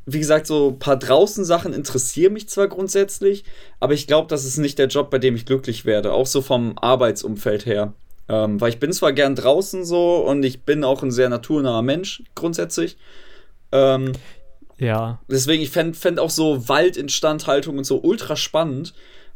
[0.07, 3.45] wie gesagt, so ein paar draußen Sachen interessieren mich zwar grundsätzlich,
[3.81, 6.43] aber ich glaube, das ist nicht der Job, bei dem ich glücklich werde, auch so
[6.43, 7.93] vom Arbeitsumfeld her.
[8.29, 11.83] Ähm, weil ich bin zwar gern draußen so und ich bin auch ein sehr naturnaher
[11.83, 12.97] Mensch grundsätzlich.
[13.73, 14.13] Ähm,
[14.79, 15.21] ja.
[15.29, 18.95] Deswegen, ich fände fänd auch so Waldinstandhaltung und so ultra spannend.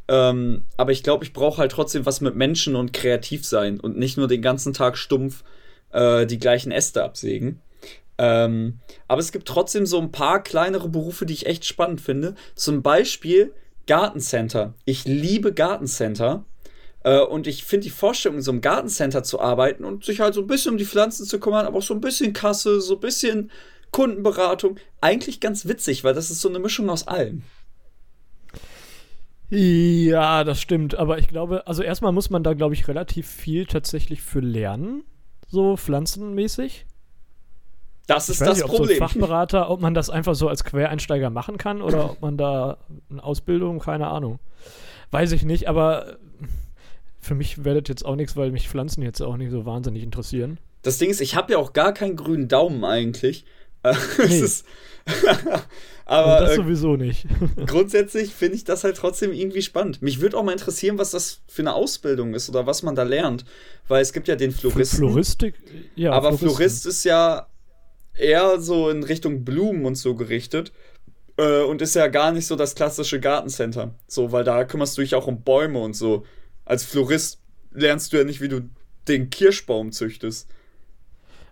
[0.08, 3.96] Ähm, aber ich glaube, ich brauche halt trotzdem was mit Menschen und kreativ sein und
[3.98, 5.42] nicht nur den ganzen Tag stumpf
[5.90, 7.60] äh, die gleichen Äste absägen.
[8.18, 12.34] Ähm, aber es gibt trotzdem so ein paar kleinere Berufe, die ich echt spannend finde.
[12.54, 13.52] Zum Beispiel
[13.86, 14.74] Gartencenter.
[14.84, 16.44] Ich liebe Gartencenter.
[17.04, 20.34] Äh, und ich finde die Vorstellung, in so einem Gartencenter zu arbeiten und sich halt
[20.34, 22.94] so ein bisschen um die Pflanzen zu kümmern, aber auch so ein bisschen Kasse, so
[22.94, 23.50] ein bisschen
[23.92, 27.42] Kundenberatung, eigentlich ganz witzig, weil das ist so eine Mischung aus allem.
[29.48, 30.96] Ja, das stimmt.
[30.96, 35.04] Aber ich glaube, also erstmal muss man da, glaube ich, relativ viel tatsächlich für lernen,
[35.46, 36.85] so pflanzenmäßig.
[38.06, 38.98] Das ist das nicht, Problem.
[38.98, 42.78] So Fachberater, ob man das einfach so als Quereinsteiger machen kann oder ob man da
[43.10, 44.38] eine Ausbildung, keine Ahnung.
[45.10, 46.16] Weiß ich nicht, aber
[47.20, 50.02] für mich wäre das jetzt auch nichts, weil mich Pflanzen jetzt auch nicht so wahnsinnig
[50.02, 50.58] interessieren.
[50.82, 53.44] Das Ding ist, ich habe ja auch gar keinen grünen Daumen eigentlich.
[54.18, 54.40] Nee.
[54.40, 54.64] ist,
[56.06, 57.26] aber das äh, sowieso nicht.
[57.66, 60.02] grundsätzlich finde ich das halt trotzdem irgendwie spannend.
[60.02, 63.04] Mich würde auch mal interessieren, was das für eine Ausbildung ist oder was man da
[63.04, 63.44] lernt.
[63.86, 64.98] Weil es gibt ja den Floristen.
[64.98, 65.54] Floristik,
[65.94, 66.10] ja.
[66.10, 66.48] aber Floristen.
[66.48, 67.46] Florist ist ja
[68.18, 70.72] eher so in Richtung Blumen und so gerichtet.
[71.36, 73.94] Äh, und ist ja gar nicht so das klassische Gartencenter.
[74.06, 76.24] So, weil da kümmerst du dich auch um Bäume und so.
[76.64, 77.40] Als Florist
[77.72, 78.68] lernst du ja nicht, wie du
[79.08, 80.48] den Kirschbaum züchtest.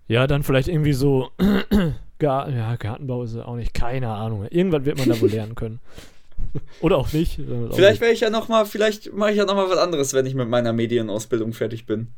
[0.08, 1.30] Ja, dann vielleicht irgendwie so.
[2.20, 4.46] Gar ja, Gartenbau ist auch nicht, keine Ahnung.
[4.48, 5.80] Irgendwann wird man da wohl lernen können.
[6.80, 7.40] Oder auch nicht.
[7.72, 10.24] Vielleicht wäre ich ja noch mal, vielleicht mache ich ja noch mal was anderes, wenn
[10.24, 12.12] ich mit meiner Medienausbildung fertig bin.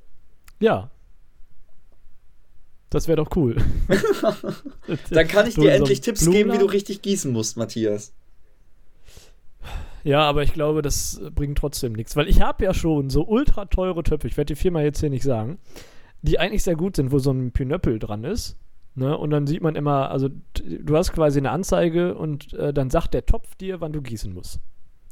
[0.60, 0.90] Ja.
[2.96, 3.56] Das wäre doch cool.
[5.10, 6.70] Dann kann ich dir endlich Tipps geben, wie du Blumenladen?
[6.70, 8.14] richtig gießen musst, Matthias.
[10.02, 12.16] Ja, aber ich glaube, das bringt trotzdem nichts.
[12.16, 15.10] Weil ich habe ja schon so ultra teure Töpfe, ich werde die Firma jetzt hier
[15.10, 15.58] nicht sagen,
[16.22, 18.56] die eigentlich sehr gut sind, wo so ein Pinöppel dran ist.
[18.94, 19.14] Ne?
[19.18, 23.12] Und dann sieht man immer, also du hast quasi eine Anzeige und äh, dann sagt
[23.12, 24.60] der Topf dir, wann du gießen musst.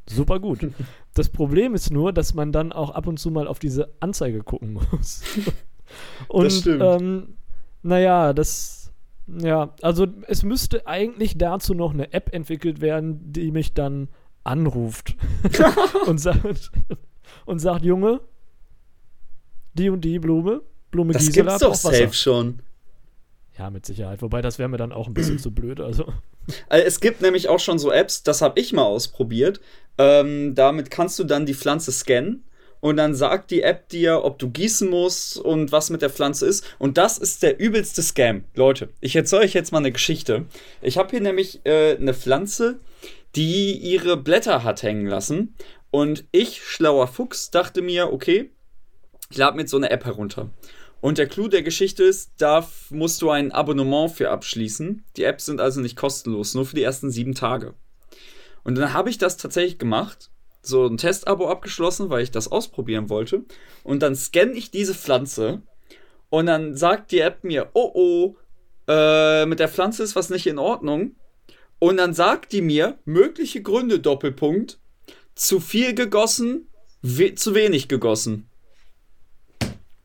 [0.08, 0.70] Super gut.
[1.12, 4.42] Das Problem ist nur, dass man dann auch ab und zu mal auf diese Anzeige
[4.42, 5.22] gucken muss.
[6.28, 6.82] und stimmt.
[6.82, 7.34] Ähm,
[7.84, 8.92] naja, das
[9.26, 14.08] ja, also es müsste eigentlich dazu noch eine App entwickelt werden, die mich dann
[14.42, 15.16] anruft
[16.06, 16.70] und sagt
[17.46, 18.20] und sagt, Junge,
[19.72, 22.60] die und die Blume, Blume Das Gisela gibt's doch safe schon.
[23.58, 24.20] Ja, mit Sicherheit.
[24.20, 25.80] Wobei das wäre mir dann auch ein bisschen zu blöd.
[25.80, 26.12] Also
[26.68, 29.60] Äh, Es gibt nämlich auch schon so Apps, das habe ich mal ausprobiert.
[29.96, 32.44] Ähm, damit kannst du dann die Pflanze scannen
[32.84, 36.44] und dann sagt die App dir, ob du gießen musst und was mit der Pflanze
[36.44, 36.66] ist.
[36.78, 38.44] Und das ist der übelste Scam.
[38.54, 40.44] Leute, ich erzähle euch jetzt mal eine Geschichte.
[40.82, 42.80] Ich habe hier nämlich äh, eine Pflanze,
[43.36, 45.54] die ihre Blätter hat hängen lassen.
[45.90, 48.50] Und ich, schlauer Fuchs, dachte mir, okay,
[49.30, 50.50] ich lade mir jetzt so eine App herunter.
[51.00, 55.06] Und der Clou der Geschichte ist, da musst du ein Abonnement für abschließen.
[55.16, 57.72] Die Apps sind also nicht kostenlos, nur für die ersten sieben Tage.
[58.62, 60.28] Und dann habe ich das tatsächlich gemacht,
[60.66, 63.44] so ein Testabo abgeschlossen, weil ich das ausprobieren wollte.
[63.82, 65.62] Und dann scanne ich diese Pflanze
[66.30, 68.36] und dann sagt die App mir, oh oh,
[68.88, 71.16] äh, mit der Pflanze ist was nicht in Ordnung.
[71.78, 74.78] Und dann sagt die mir, mögliche Gründe, Doppelpunkt,
[75.34, 76.68] zu viel gegossen,
[77.02, 78.48] we zu wenig gegossen.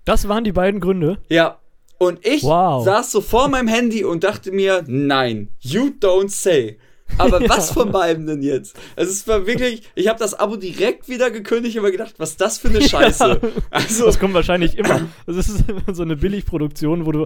[0.06, 1.20] das waren die beiden Gründe.
[1.30, 1.60] Ja.
[1.98, 2.84] Und ich Wow.
[2.86, 6.80] saß so vor meinem Handy und dachte mir, nein, you don't say.
[7.18, 7.50] Aber Ja.
[7.50, 8.76] was von beiden denn jetzt?
[8.96, 12.32] Also es war wirklich, ich habe das Abo direkt wieder gekündigt und mir gedacht, was
[12.32, 13.40] ist das für eine Scheiße?
[13.72, 15.02] Also, Das kommt wahrscheinlich immer.
[15.26, 17.26] Das ist immer so eine Billigproduktion, wo du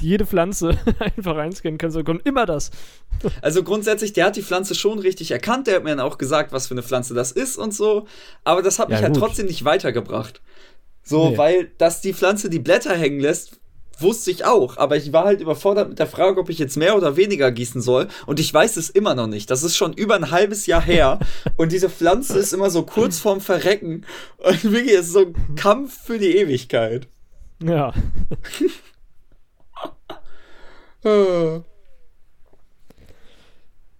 [0.00, 2.70] jede Pflanze einfach einscannen kannst und kommt immer das.
[3.42, 6.52] also grundsätzlich, der hat die Pflanze schon richtig erkannt, der hat mir dann auch gesagt,
[6.52, 8.06] was für eine Pflanze das ist und so.
[8.44, 9.22] Aber das hat Ja, mich halt gut.
[9.22, 10.40] trotzdem nicht weitergebracht.
[11.02, 11.38] So, Nee.
[11.38, 13.60] weil, dass die Pflanze die Blätter hängen lässt,
[14.02, 14.76] wusste ich auch.
[14.76, 17.80] Aber ich war halt überfordert mit der Frage, ob ich jetzt mehr oder weniger gießen
[17.80, 18.08] soll.
[18.26, 19.50] Und ich weiß es immer noch nicht.
[19.50, 21.18] Das ist schon über ein halbes Jahr her.
[21.56, 24.04] und diese Pflanze ist immer so kurz vorm Verrecken.
[24.38, 27.08] Und wirklich, es ist so ein Kampf für die Ewigkeit.
[27.62, 27.92] Ja.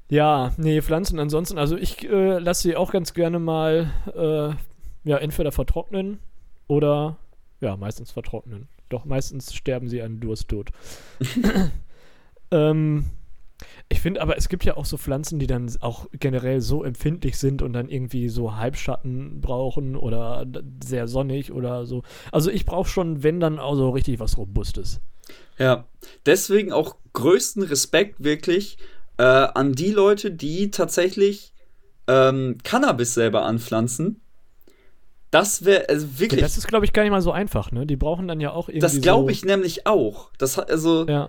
[0.09, 4.55] Ja, nee, Pflanzen ansonsten, also ich äh, lasse sie auch ganz gerne mal, äh,
[5.09, 6.21] ja, entweder vertrocknen
[6.69, 7.17] oder,
[7.61, 8.69] ja, meistens vertrocknen.
[8.89, 10.71] Doch meistens sterben sie einen Dursttod.
[12.51, 13.07] ähm,
[13.89, 17.39] ich finde aber, es gibt ja auch so Pflanzen, die dann auch generell so empfindlich
[17.39, 20.47] sind und dann irgendwie so Halbschatten brauchen oder
[20.83, 22.03] sehr sonnig oder so.
[22.33, 25.01] Also ich brauche schon, wenn dann auch so richtig was Robustes.
[25.59, 25.87] Ja,
[26.27, 28.79] deswegen auch größten Respekt wirklich
[29.19, 31.53] äh, an die Leute, die tatsächlich
[32.07, 34.21] ähm, Cannabis selber anpflanzen.
[35.35, 36.41] Das wäre also Ja, wirklich.
[36.43, 37.87] das ist, glaube ich, gar nicht mal so einfach, ne?
[37.87, 38.79] Die brauchen dann ja auch irgendwie.
[38.79, 40.31] Das glaube so, ich nämlich auch.
[40.39, 41.05] Das also.
[41.09, 41.29] Ja.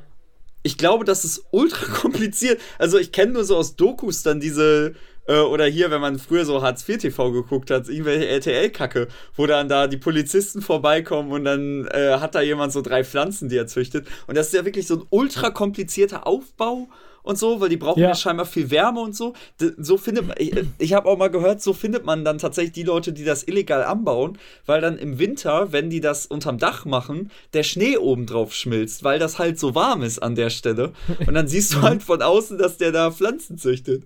[0.61, 2.61] Ich glaube, das ist ultra kompliziert.
[2.77, 4.93] Also ich kenne nur so aus Dokus dann diese
[5.27, 9.47] äh, oder hier, wenn man früher so Hartz IV TV geguckt hat, irgendwelche RTL-Kacke, wo
[9.47, 13.57] dann da die Polizisten vorbeikommen und dann äh, hat da jemand so drei Pflanzen, die
[13.57, 14.07] er züchtet.
[14.27, 16.89] Und das ist ja wirklich so ein ultra komplizierter Aufbau
[17.26, 19.34] und so, weil die brauchen ja, ja scheinbar viel Wärme und so.
[19.78, 22.84] So findet man, ich, ich habe auch mal gehört, so findet man dann tatsächlich die
[22.84, 27.32] Leute, die das illegal anbauen, weil dann im Winter, wenn die das unterm Dach machen,
[27.53, 30.93] der Schnee oben drauf schmilzt, weil das halt so warm ist an der Stelle.
[31.26, 34.03] Und dann siehst du halt von außen, dass der da Pflanzen züchtet.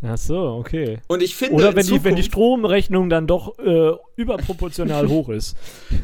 [0.00, 1.00] Ach so, okay.
[1.08, 1.56] Und ich finde.
[1.56, 5.56] Oder wenn, die, wenn die Stromrechnung dann doch äh, überproportional hoch ist.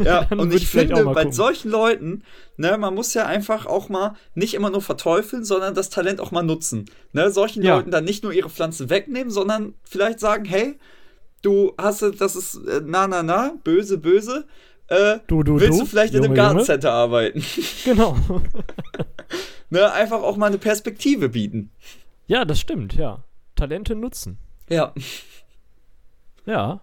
[0.03, 2.24] Ja, und ich, ich finde, bei solchen Leuten,
[2.57, 6.32] ne, man muss ja einfach auch mal nicht immer nur verteufeln, sondern das Talent auch
[6.32, 6.86] mal nutzen.
[7.12, 7.76] Ne, solchen ja.
[7.76, 10.76] Leuten dann nicht nur ihre Pflanzen wegnehmen, sondern vielleicht sagen, hey,
[11.42, 14.45] du hast das ist äh, na na na, böse, böse.
[14.88, 16.99] Äh, du, du, willst du, du vielleicht Junge, in einem Gartencenter Junge?
[16.99, 17.45] arbeiten?
[17.84, 18.16] Genau.
[19.70, 21.70] ne, einfach auch mal eine Perspektive bieten.
[22.26, 23.22] Ja, das stimmt, ja.
[23.55, 24.38] Talente nutzen.
[24.68, 24.92] Ja.
[26.46, 26.80] Ja.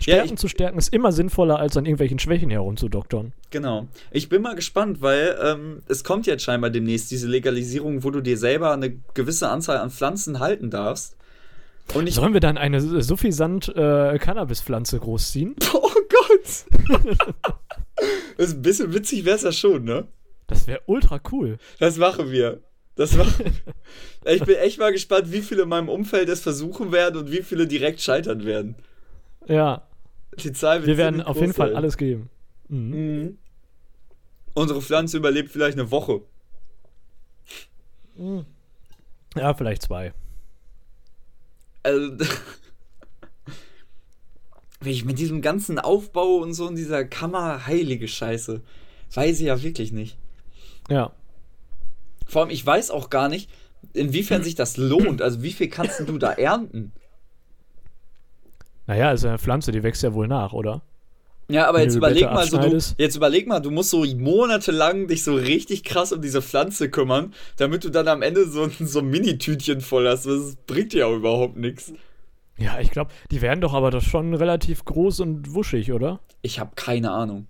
[0.00, 3.32] Stärken ja, zu stärken ist immer sinnvoller, als an irgendwelchen Schwächen herumzudoktern.
[3.50, 3.88] Genau.
[4.10, 8.20] Ich bin mal gespannt, weil ähm, es kommt jetzt scheinbar demnächst diese Legalisierung, wo du
[8.20, 11.16] dir selber eine gewisse Anzahl an Pflanzen halten darfst.
[11.94, 15.54] Und Sollen wir dann eine suffisant äh, Cannabispflanze großziehen?
[15.72, 17.16] Oh Gott!
[18.36, 20.06] das ist ein bisschen witzig wäre es ja schon, ne?
[20.46, 21.58] Das wäre ultra cool.
[21.78, 22.60] Das machen wir.
[22.96, 23.26] Das war.
[24.24, 27.42] ich bin echt mal gespannt, wie viele in meinem Umfeld es versuchen werden und wie
[27.42, 28.74] viele direkt scheitern werden.
[29.46, 29.86] Ja.
[30.42, 32.28] Die Zahl wird Wir werden auf jeden Fall alles geben.
[32.68, 32.90] Mhm.
[32.90, 33.38] Mhm.
[34.54, 36.22] Unsere Pflanze überlebt vielleicht eine Woche.
[38.16, 38.46] Mhm.
[39.36, 40.12] Ja, vielleicht zwei.
[41.82, 42.16] Also.
[44.80, 48.62] Wenn ich mit diesem ganzen Aufbau und so in dieser Kammer heilige Scheiße.
[49.12, 50.18] Weiß ich ja wirklich nicht.
[50.90, 51.12] Ja.
[52.26, 53.50] Vor allem, ich weiß auch gar nicht,
[53.92, 55.22] inwiefern sich das lohnt.
[55.22, 56.92] Also, wie viel kannst du da ernten?
[58.86, 60.82] Naja, ist eine Pflanze, die wächst ja wohl nach, oder?
[61.48, 65.22] Ja, aber jetzt überleg mal so, du, jetzt überleg mal, du musst so monatelang dich
[65.22, 69.06] so richtig krass um diese Pflanze kümmern, damit du dann am Ende so, so ein
[69.06, 70.26] Mini-Tütchen voll hast.
[70.26, 71.92] Das bringt dir ja überhaupt nichts.
[72.58, 76.20] Ja, ich glaube, die werden doch aber doch schon relativ groß und wuschig, oder?
[76.42, 77.46] Ich habe keine Ahnung.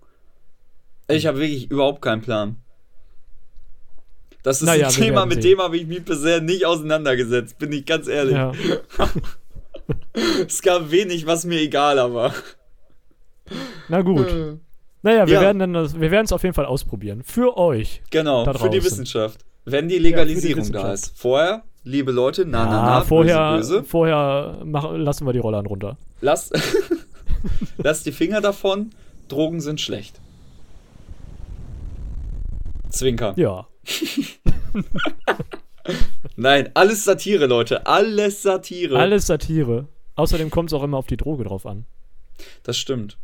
[1.08, 2.56] Ich habe wirklich überhaupt keinen Plan.
[4.46, 7.84] Das ist naja, ein Thema, mit dem habe ich mich bisher nicht auseinandergesetzt, bin ich
[7.84, 8.36] ganz ehrlich.
[8.36, 8.52] Ja.
[10.46, 12.32] es gab wenig, was mir egaler war.
[13.88, 14.28] Na gut.
[14.28, 14.58] Äh.
[15.02, 15.40] Naja, wir ja.
[15.40, 17.24] werden dann wir werden es auf jeden Fall ausprobieren.
[17.24, 18.02] Für euch.
[18.10, 19.44] Genau, für die Wissenschaft.
[19.64, 21.18] Wenn die Legalisierung ja, die da ist.
[21.18, 23.84] Vorher, liebe Leute, na, na, na, vorher, böse, böse.
[23.84, 25.98] Vorher mach, lassen wir die Rollern runter.
[26.20, 26.52] Lass,
[27.78, 28.90] lass die Finger davon.
[29.26, 30.20] Drogen sind schlecht.
[32.90, 33.34] Zwinker.
[33.36, 33.66] Ja.
[36.36, 37.86] Nein, alles Satire, Leute.
[37.86, 38.98] Alles Satire.
[38.98, 39.88] Alles Satire.
[40.16, 41.86] Außerdem kommt es auch immer auf die Droge drauf an.
[42.62, 43.18] Das stimmt.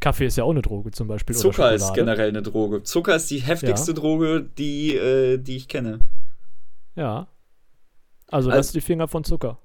[0.00, 1.34] Kaffee ist ja auch eine Droge zum Beispiel.
[1.34, 2.82] Zucker ist generell eine Droge.
[2.82, 3.96] Zucker ist die heftigste ja.
[3.96, 6.00] Droge, die, äh, die ich kenne.
[6.94, 7.28] Ja.
[8.28, 9.58] Also, also lass die Finger von Zucker.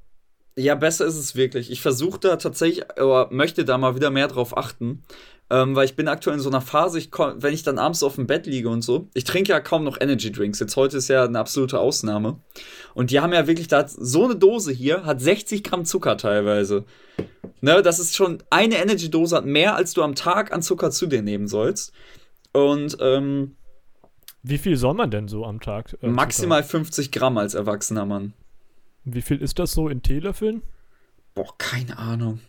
[0.61, 1.71] Ja, besser ist es wirklich.
[1.71, 5.03] Ich versuche da tatsächlich, oder möchte da mal wieder mehr drauf achten.
[5.49, 8.15] Ähm, weil ich bin aktuell in so einer Phase, ich wenn ich dann abends auf
[8.15, 10.59] dem Bett liege und so, ich trinke ja kaum noch Energy Drinks.
[10.59, 12.37] Jetzt heute ist ja eine absolute Ausnahme.
[12.93, 16.85] Und die haben ja wirklich, da so eine Dose hier, hat 60 Gramm Zucker teilweise.
[17.59, 21.07] Ne, das ist schon eine Energy-Dose, hat mehr, als du am Tag an Zucker zu
[21.07, 21.91] dir nehmen sollst.
[22.53, 23.55] Und, ähm,
[24.43, 25.97] Wie viel soll man denn so am Tag?
[26.01, 26.83] Äh, maximal Zucker?
[26.83, 28.33] 50 Gramm als erwachsener Mann.
[29.03, 30.61] Wie viel ist das so in Teelöffeln?
[31.33, 32.39] Boah, keine Ahnung.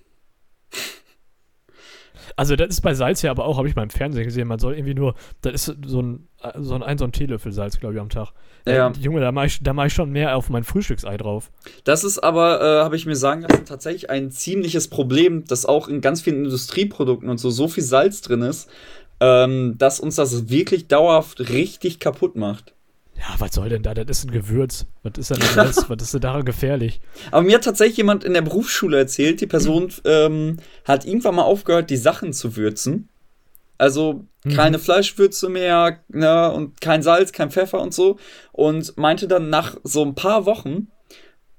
[2.36, 4.58] Also das ist bei Salz ja aber auch, habe ich mal im Fernsehen gesehen, man
[4.58, 6.28] soll irgendwie nur, das ist so ein,
[6.58, 8.32] so ein, so ein Teelöffel Salz, glaube ich, am Tag.
[8.66, 8.88] Ja.
[8.88, 11.50] Äh, Junge, da mache ich, mach ich schon mehr auf mein Frühstücksei drauf.
[11.84, 15.88] Das ist aber, äh, habe ich mir sagen lassen, tatsächlich ein ziemliches Problem, dass auch
[15.88, 18.70] in ganz vielen Industrieprodukten und so so viel Salz drin ist,
[19.20, 22.74] ähm, dass uns das wirklich dauerhaft richtig kaputt macht.
[23.22, 23.94] Ja, was soll denn da?
[23.94, 24.86] Das ist ein Gewürz.
[25.04, 25.88] Was ist denn das?
[25.88, 27.00] was ist denn daran gefährlich?
[27.30, 31.42] Aber mir hat tatsächlich jemand in der Berufsschule erzählt, die Person ähm, hat irgendwann mal
[31.42, 33.08] aufgehört, die Sachen zu würzen.
[33.78, 34.82] Also keine mhm.
[34.82, 38.18] Fleischwürze mehr ne, und kein Salz, kein Pfeffer und so.
[38.50, 40.88] Und meinte dann nach so ein paar Wochen,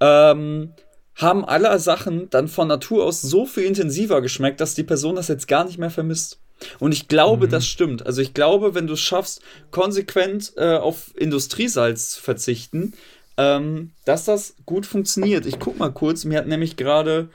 [0.01, 0.73] ähm,
[1.15, 5.29] haben alle Sachen dann von Natur aus so viel intensiver geschmeckt, dass die Person das
[5.29, 6.39] jetzt gar nicht mehr vermisst.
[6.79, 7.51] Und ich glaube, mhm.
[7.51, 8.05] das stimmt.
[8.05, 9.41] Also ich glaube, wenn du es schaffst,
[9.71, 12.93] konsequent äh, auf Industriesalz zu verzichten,
[13.37, 15.45] ähm, dass das gut funktioniert.
[15.45, 17.29] Ich guck mal kurz, mir hat nämlich gerade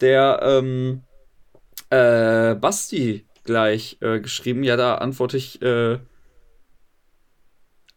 [0.00, 1.02] der ähm,
[1.90, 4.64] äh, Basti gleich äh, geschrieben.
[4.64, 5.60] Ja, da antworte ich.
[5.62, 5.98] Äh,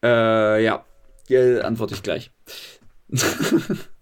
[0.03, 0.85] äh, ja,
[1.27, 2.31] ja antworte ich gleich.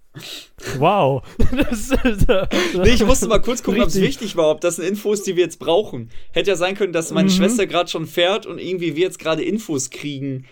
[0.78, 1.24] Wow.
[1.52, 4.88] Das, das, nee, ich musste mal kurz gucken, ob es wichtig war, ob das eine
[4.90, 6.10] Info ist, die wir jetzt brauchen.
[6.32, 7.34] Hätte ja sein können, dass meine mhm.
[7.34, 10.46] Schwester gerade schon fährt und irgendwie wir jetzt gerade Infos kriegen,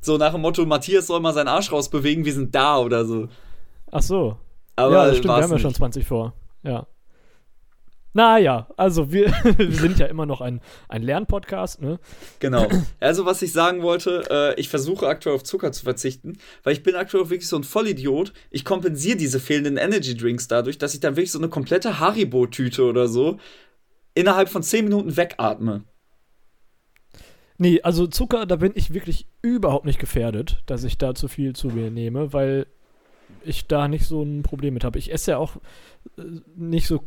[0.00, 3.28] So nach dem Motto, Matthias soll mal seinen Arsch rausbewegen, wir sind da oder so.
[3.90, 4.36] Ach so.
[4.76, 5.76] Aber ja, das stimmt, wir haben ja schon nicht.
[5.76, 6.32] 20 vor.
[6.62, 6.86] Ja.
[8.14, 11.98] Naja, also wir, wir sind ja immer noch ein, ein Lernpodcast, ne?
[12.38, 12.68] Genau.
[13.00, 16.82] Also, was ich sagen wollte, äh, ich versuche aktuell auf Zucker zu verzichten, weil ich
[16.82, 18.32] bin aktuell wirklich so ein Vollidiot.
[18.50, 22.84] Ich kompensiere diese fehlenden Energy Drinks dadurch, dass ich dann wirklich so eine komplette Haribo-Tüte
[22.84, 23.38] oder so
[24.14, 25.84] innerhalb von 10 Minuten wegatme.
[27.58, 31.54] Nee, also Zucker, da bin ich wirklich überhaupt nicht gefährdet, dass ich da zu viel
[31.54, 32.66] zu mir nehme, weil
[33.44, 34.98] ich da nicht so ein Problem mit habe.
[34.98, 35.56] Ich esse ja auch
[36.18, 36.22] äh,
[36.56, 37.02] nicht so.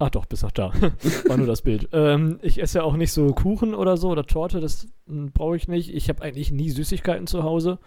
[0.00, 0.72] Ach doch, bis nach da.
[1.26, 1.88] War nur das Bild.
[1.92, 5.66] Ähm, ich esse ja auch nicht so Kuchen oder so oder Torte, das brauche ich
[5.66, 5.92] nicht.
[5.92, 7.78] Ich habe eigentlich nie Süßigkeiten zu Hause.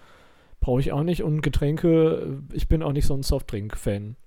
[0.60, 1.24] Brauche ich auch nicht.
[1.24, 4.18] Und Getränke, äh, ich bin auch nicht so ein Softdrink-Fan.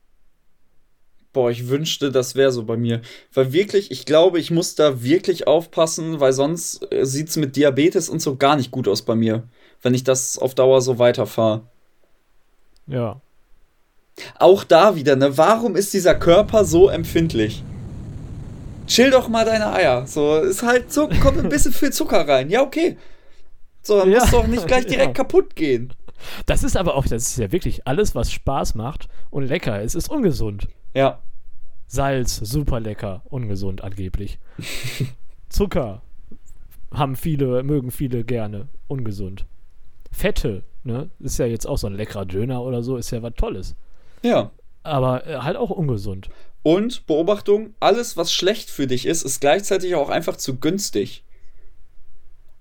[1.34, 3.02] Boah, ich wünschte, das wäre so bei mir.
[3.34, 7.54] Weil wirklich, ich glaube, ich muss da wirklich aufpassen, weil sonst äh, sieht es mit
[7.54, 9.42] Diabetes und so gar nicht gut aus bei mir,
[9.82, 11.66] wenn ich das auf Dauer so weiterfahre.
[12.86, 13.20] Ja.
[14.38, 15.36] Auch da wieder, ne?
[15.36, 17.62] Warum ist dieser Körper so empfindlich?
[18.86, 20.06] Chill doch mal deine Eier.
[20.06, 22.50] So, ist halt so, kommt ein bisschen viel Zucker rein.
[22.50, 22.96] Ja, okay.
[23.82, 24.20] So, dann Ja.
[24.20, 25.12] muss doch nicht gleich direkt Ja.
[25.24, 25.92] kaputt gehen.
[26.46, 29.94] Das ist aber auch, das ist ja wirklich alles, was Spaß macht und lecker ist,
[29.94, 30.68] ist ungesund.
[30.94, 31.18] Ja.
[31.86, 34.38] Salz, super lecker, ungesund angeblich.
[35.48, 36.02] Zucker
[36.92, 39.44] haben viele, mögen viele gerne, ungesund.
[40.12, 43.34] Fette, ne, ist ja jetzt auch so ein leckerer Döner oder so, ist ja was
[43.34, 43.74] Tolles.
[44.22, 44.50] Ja.
[44.82, 46.28] Aber äh, halt auch ungesund.
[46.64, 51.22] Und Beobachtung, alles, was schlecht für dich ist, ist gleichzeitig auch einfach zu günstig.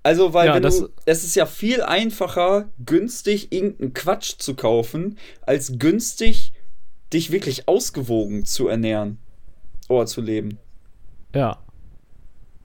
[0.04, 5.18] Also, weil Ja, wenn du, es ist ja viel einfacher, günstig irgendeinen Quatsch zu kaufen,
[5.42, 6.52] als günstig
[7.14, 9.20] dich wirklich ausgewogen zu ernähren
[9.88, 10.60] oder zu leben.
[11.34, 11.60] Ja.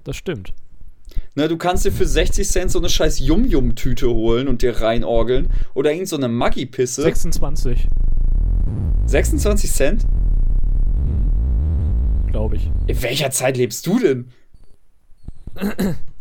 [0.02, 0.54] Das stimmt.
[1.36, 5.48] Ne, du kannst dir für 60 Cent so eine scheiß Yum-Yum-Tüte holen und dir reinorgeln.
[5.74, 7.02] Oder irgend so eine Maggi-Pisse.
[7.02, 7.86] 26,
[9.06, 10.06] 26 Cent?
[12.28, 12.70] Glaube ich.
[12.86, 14.28] In welcher Zeit lebst du denn?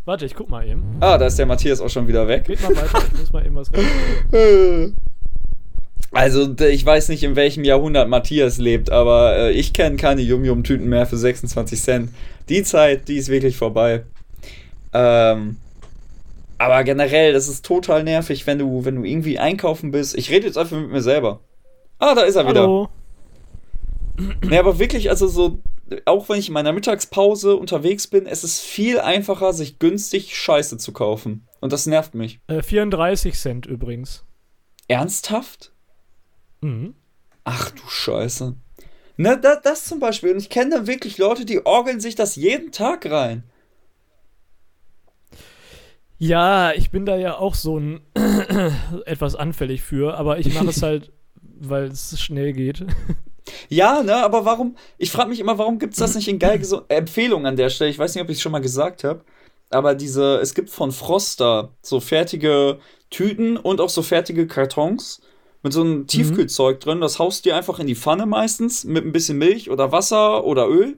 [0.06, 0.84] Warte, ich guck mal eben.
[1.00, 2.46] Ah, da ist der Matthias auch schon wieder weg.
[2.46, 4.96] Geht mal weiter, ich muss mal eben was rein.
[6.14, 10.88] Also, ich weiß nicht, in welchem Jahrhundert Matthias lebt, aber äh, ich kenne keine Yum-Yum-Tüten
[10.88, 12.12] mehr für 26 Cent.
[12.48, 14.04] Die Zeit, die ist wirklich vorbei.
[14.94, 15.58] Ähm,
[16.58, 20.18] aber generell, das ist total nervig, wenn du, wenn du irgendwie einkaufen bist.
[20.18, 21.42] Ich rede jetzt einfach mit mir selber.
[22.00, 22.62] Ah, da ist er wieder.
[22.62, 22.90] Hallo.
[24.44, 25.60] Nee, aber wirklich, also so,
[26.06, 30.78] auch wenn ich in meiner Mittagspause unterwegs bin, es ist viel einfacher, sich günstig Scheiße
[30.78, 31.48] zu kaufen.
[31.60, 32.40] Und das nervt mich.
[32.48, 34.26] Äh, 34 Cent übrigens.
[34.88, 35.72] Ernsthaft?
[36.62, 36.96] Mhm.
[37.44, 38.56] Ach du Scheiße.
[39.18, 40.32] Ne, da, das zum Beispiel.
[40.32, 43.44] Und ich kenne da wirklich Leute, die orgeln sich das jeden Tag rein.
[46.20, 48.02] Ja, ich bin da ja auch so ein
[49.06, 51.12] etwas anfällig für, aber ich mache es halt,
[51.42, 52.86] weil es schnell geht.
[53.70, 54.76] Ja, ne, aber warum?
[54.98, 57.70] Ich frage mich immer, warum gibt es das nicht in geil gesu- Empfehlung an der
[57.70, 57.90] Stelle?
[57.90, 59.22] Ich weiß nicht, ob ich es schon mal gesagt habe.
[59.70, 62.80] Aber diese, es gibt von Froster so fertige
[63.10, 65.22] Tüten und auch so fertige Kartons
[65.64, 67.02] mit so einem Tiefkühlzeug drin.
[67.02, 70.46] Das haust du dir einfach in die Pfanne meistens mit ein bisschen Milch oder Wasser
[70.46, 70.98] oder Öl.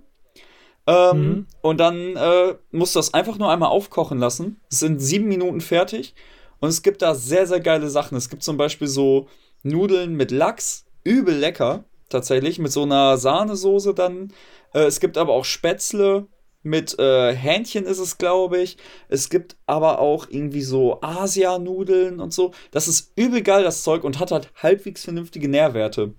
[0.87, 1.45] Ähm, Mhm.
[1.61, 4.59] Und dann äh, musst du das einfach nur einmal aufkochen lassen.
[4.71, 6.13] Es sind sieben Minuten fertig.
[6.59, 8.17] Und es gibt da sehr, sehr geile Sachen.
[8.17, 9.27] Es gibt zum Beispiel so
[9.63, 10.85] Nudeln mit Lachs.
[11.05, 12.59] Übel lecker, tatsächlich.
[12.59, 14.33] Mit so einer Sahnesoße dann.
[14.73, 16.27] Äh, es gibt aber auch Spätzle.
[16.61, 18.77] Mit äh, Hähnchen ist es, glaube ich.
[19.07, 22.51] Es gibt aber auch irgendwie so Asianudeln und so.
[22.71, 26.13] Das ist übel geil, das Zeug, und hat halt halbwegs vernünftige Nährwerte.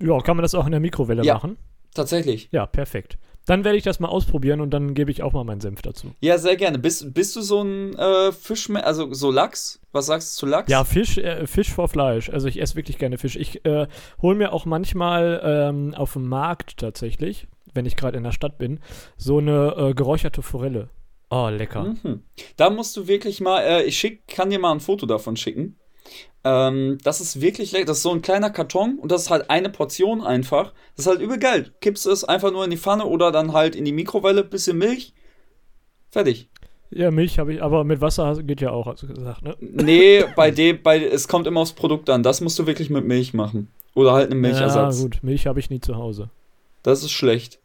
[0.00, 1.34] Ja, kann man das auch in der Mikrowelle Ja.
[1.34, 1.56] machen?
[1.94, 2.48] Tatsächlich.
[2.52, 3.18] Ja, perfekt.
[3.46, 6.12] Dann werde ich das mal ausprobieren und dann gebe ich auch mal meinen Senf dazu.
[6.20, 6.78] Ja, sehr gerne.
[6.78, 9.80] Bist, bist du so ein äh, Fischmensch, also so Lachs?
[9.90, 10.70] Was sagst du zu Lachs?
[10.70, 12.30] Ja, Fisch, äh, Fisch vor Fleisch.
[12.30, 13.36] Also ich esse wirklich gerne Fisch.
[13.36, 13.88] Ich äh,
[14.20, 18.58] hole mir auch manchmal ähm, auf dem Markt tatsächlich, wenn ich gerade in der Stadt
[18.58, 18.80] bin,
[19.16, 20.88] so eine äh, geräucherte Forelle.
[21.30, 21.94] Oh, lecker.
[22.02, 22.22] Mhm.
[22.56, 25.78] Da musst du wirklich mal, äh, ich schick, kann dir mal ein Foto davon schicken.
[26.44, 27.86] Ähm, das ist wirklich lecker.
[27.86, 30.72] Das ist so ein kleiner Karton und das ist halt eine Portion einfach.
[30.96, 31.72] Das ist halt übel geil.
[31.80, 35.14] Kippst es einfach nur in die Pfanne oder dann halt in die Mikrowelle, bisschen Milch.
[36.10, 36.48] Fertig.
[36.90, 39.56] Ja, Milch habe ich, aber mit Wasser geht ja auch, hast du gesagt, ne?
[39.60, 42.22] Nee, bei dem, bei, es kommt immer aufs Produkt an.
[42.22, 43.68] Das musst du wirklich mit Milch machen.
[43.94, 44.98] Oder halt einen Milchersatz.
[44.98, 46.30] Ja, gut, Milch habe ich nie zu Hause.
[46.82, 47.60] Das ist schlecht.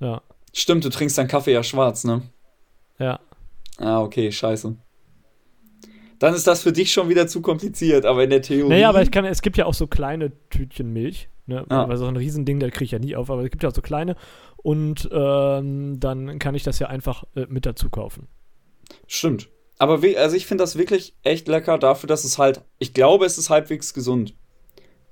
[0.00, 2.22] Ja, Stimmt, du trinkst deinen Kaffee ja schwarz, ne?
[2.98, 3.20] ja.
[3.78, 4.76] Ah, okay, scheiße.
[6.20, 8.68] Dann ist das für dich schon wieder zu kompliziert, aber in der Theorie.
[8.68, 11.64] Naja, aber ich kann, es gibt ja auch so kleine Tütchen Milch, ne?
[11.68, 11.88] Ja.
[11.88, 13.74] Weil so ein Riesending, der kriege ich ja nie auf, aber es gibt ja auch
[13.74, 14.16] so kleine
[14.58, 18.28] und ähm, dann kann ich das ja einfach äh, mit dazu kaufen.
[19.06, 19.48] Stimmt.
[19.78, 23.38] Aber also ich finde das wirklich echt lecker dafür, dass es halt, ich glaube, es
[23.38, 24.34] ist halbwegs gesund.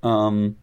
[0.02, 0.56] Ähm,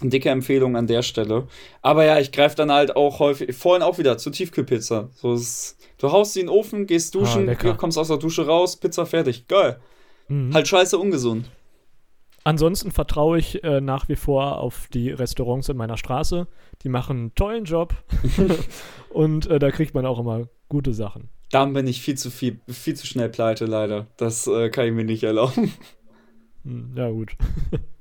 [0.00, 1.48] dicke Empfehlung an der Stelle.
[1.82, 5.10] Aber ja, ich greife dann halt auch häufig, vorhin auch wieder zur Tiefkühlpizza.
[5.14, 7.74] So ist, du haust sie in den Ofen, gehst duschen, lecker.
[7.74, 9.48] kommst aus der Dusche raus, Pizza fertig.
[9.48, 9.80] Geil.
[10.28, 10.52] Mhm.
[10.52, 11.50] Halt scheiße ungesund.
[12.44, 16.46] Ansonsten vertraue ich äh, nach wie vor auf die Restaurants in meiner Straße.
[16.82, 17.94] Die machen einen tollen Job
[19.08, 21.30] und äh, da kriegt man auch immer gute Sachen.
[21.50, 24.08] Dann bin ich viel zu viel, viel zu schnell pleite, leider.
[24.18, 25.72] Das äh, kann ich mir nicht erlauben.
[26.64, 27.36] Hm, ja, gut.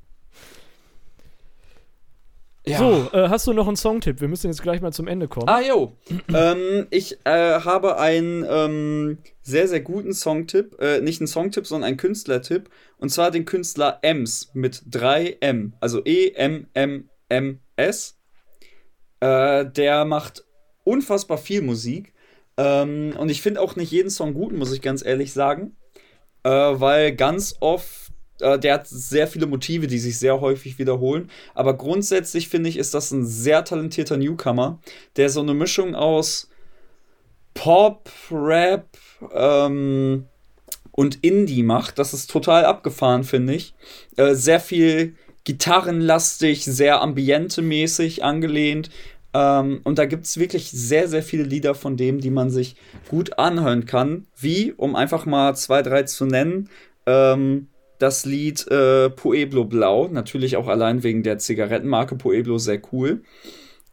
[2.65, 2.77] Ja.
[2.77, 4.21] So, äh, hast du noch einen Songtipp?
[4.21, 5.49] Wir müssen jetzt gleich mal zum Ende kommen.
[5.49, 5.97] Ah, jo.
[6.33, 10.79] ähm, ich äh, habe einen ähm, sehr, sehr guten Songtipp.
[10.79, 12.69] Äh, nicht einen Songtipp, sondern einen Künstlertipp.
[12.97, 15.73] Und zwar den Künstler Ems mit 3M.
[15.81, 16.47] Also E-M-M-M-S.
[19.19, 20.45] Äh, der macht
[20.85, 22.13] unfassbar viel Musik.
[22.55, 25.75] Ähm, und ich finde auch nicht jeden Song gut, muss ich ganz ehrlich sagen.
[26.43, 28.02] Äh, weil ganz oft,
[28.43, 31.29] äh, der hat sehr viele Motive, die sich sehr häufig wiederholen.
[31.55, 34.79] Aber grundsätzlich finde ich, ist das ein sehr talentierter Newcomer,
[35.15, 36.49] der so eine Mischung aus
[37.53, 38.87] Pop, Rap
[39.33, 40.25] ähm,
[40.91, 41.97] und Indie macht.
[41.99, 43.73] Das ist total abgefahren, finde ich.
[44.17, 48.89] Äh, sehr viel gitarrenlastig, sehr ambiente-mäßig angelehnt.
[49.33, 52.75] Ähm, und da gibt es wirklich sehr, sehr viele Lieder von dem, die man sich
[53.09, 54.27] gut anhören kann.
[54.37, 56.69] Wie, um einfach mal zwei, drei zu nennen,
[57.05, 57.67] ähm,
[58.03, 63.23] das Lied äh, Pueblo Blau, natürlich auch allein wegen der Zigarettenmarke Pueblo sehr cool.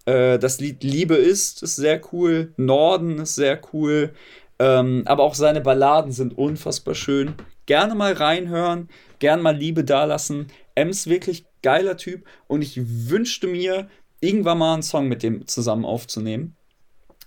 [0.04, 4.12] Äh, das Lied Liebe ist ist sehr cool, Norden ist sehr cool,
[4.58, 7.34] ähm, aber auch seine Balladen sind unfassbar schön.
[7.66, 8.88] Gerne mal reinhören,
[9.20, 10.48] gern mal Liebe dalassen.
[10.74, 13.88] Ems wirklich geiler Typ und ich wünschte mir,
[14.20, 16.56] irgendwann mal einen Song mit dem zusammen aufzunehmen.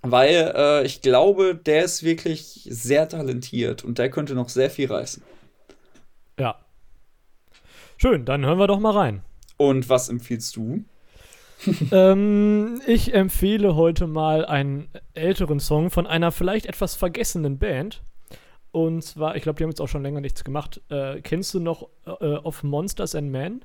[0.02, 4.92] Weil äh, ich glaube, der ist wirklich sehr talentiert und der könnte noch sehr viel
[4.92, 5.24] reißen.
[6.38, 6.63] Ja.
[8.04, 9.22] Schön, dann hören wir doch mal rein.
[9.56, 10.84] Und was empfiehlst du?
[11.94, 18.04] ähm, ich empfehle heute mal einen älteren Song von einer vielleicht etwas vergessenen Band.
[18.74, 20.82] Und zwar, ich glaube, die haben jetzt auch schon länger nichts gemacht.
[20.90, 23.64] Äh, kennst du noch äh, of Monsters and Men?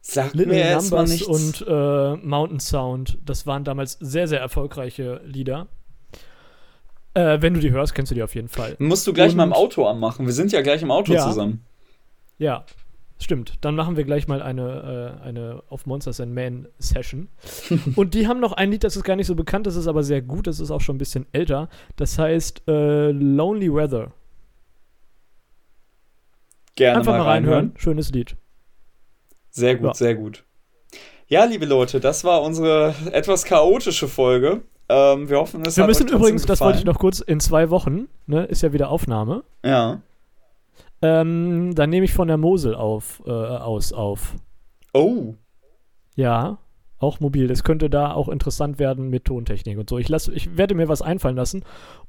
[0.00, 3.18] Sag Little mir Numbers und äh, Mountain Sound.
[3.24, 5.68] Das waren damals sehr, sehr erfolgreiche Lieder.
[7.14, 8.74] Äh, wenn du die hörst, kennst du die auf jeden Fall.
[8.80, 10.26] Musst du gleich mal im Und- Auto anmachen.
[10.26, 11.22] Wir sind ja gleich im Auto Ja.
[11.22, 11.64] zusammen.
[12.38, 12.64] Ja,
[13.18, 13.54] stimmt.
[13.62, 17.28] Dann machen wir gleich mal eine, äh, eine auf Monsters and Men Session.
[17.96, 20.02] Und die haben noch ein Lied, das ist gar nicht so bekannt, das ist aber
[20.02, 21.68] sehr gut, das ist auch schon ein bisschen älter.
[21.96, 24.12] Das heißt äh, Lonely Weather.
[26.74, 27.54] Gerne Einfach mal reinhören.
[27.54, 27.78] reinhören.
[27.78, 28.36] Schönes Lied.
[29.50, 29.94] Sehr gut, Ja.
[29.94, 30.44] sehr gut.
[31.28, 34.60] Ja, liebe Leute, das war unsere etwas chaotische Folge.
[34.88, 37.40] Ähm, wir hoffen, es Wir hat müssen euch übrigens, das wollte ich noch kurz, in
[37.40, 39.42] zwei Wochen, ne, ist ja wieder Aufnahme.
[39.64, 40.02] Ja.
[41.02, 44.34] Ähm, dann nehme ich von der Mosel auf, äh, aus auf.
[44.94, 45.34] Oh.
[46.14, 46.58] Ja,
[46.98, 47.46] auch mobil.
[47.46, 49.98] Das könnte da auch interessant werden mit Tontechnik und so.
[49.98, 51.62] Ich, lass, ich werde mir was einfallen lassen.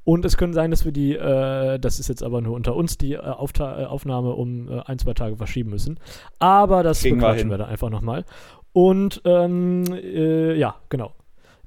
[0.04, 2.98] Und es könnte sein, dass wir die, äh, das ist jetzt aber nur unter uns,
[2.98, 6.00] die äh, äh, Aufnahme um äh, ein, zwei Tage verschieben müssen.
[6.40, 8.24] Aber das Kriegen bequatschen wir dann einfach nochmal.
[8.72, 11.12] Und ähm, äh, ja, genau.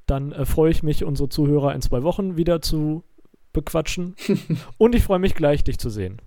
[0.06, 3.04] Dann äh, freue ich mich, unsere Zuhörer in zwei Wochen wieder zu
[3.52, 4.16] bequatschen.
[4.78, 6.22] und ich freue mich gleich, dich zu sehen.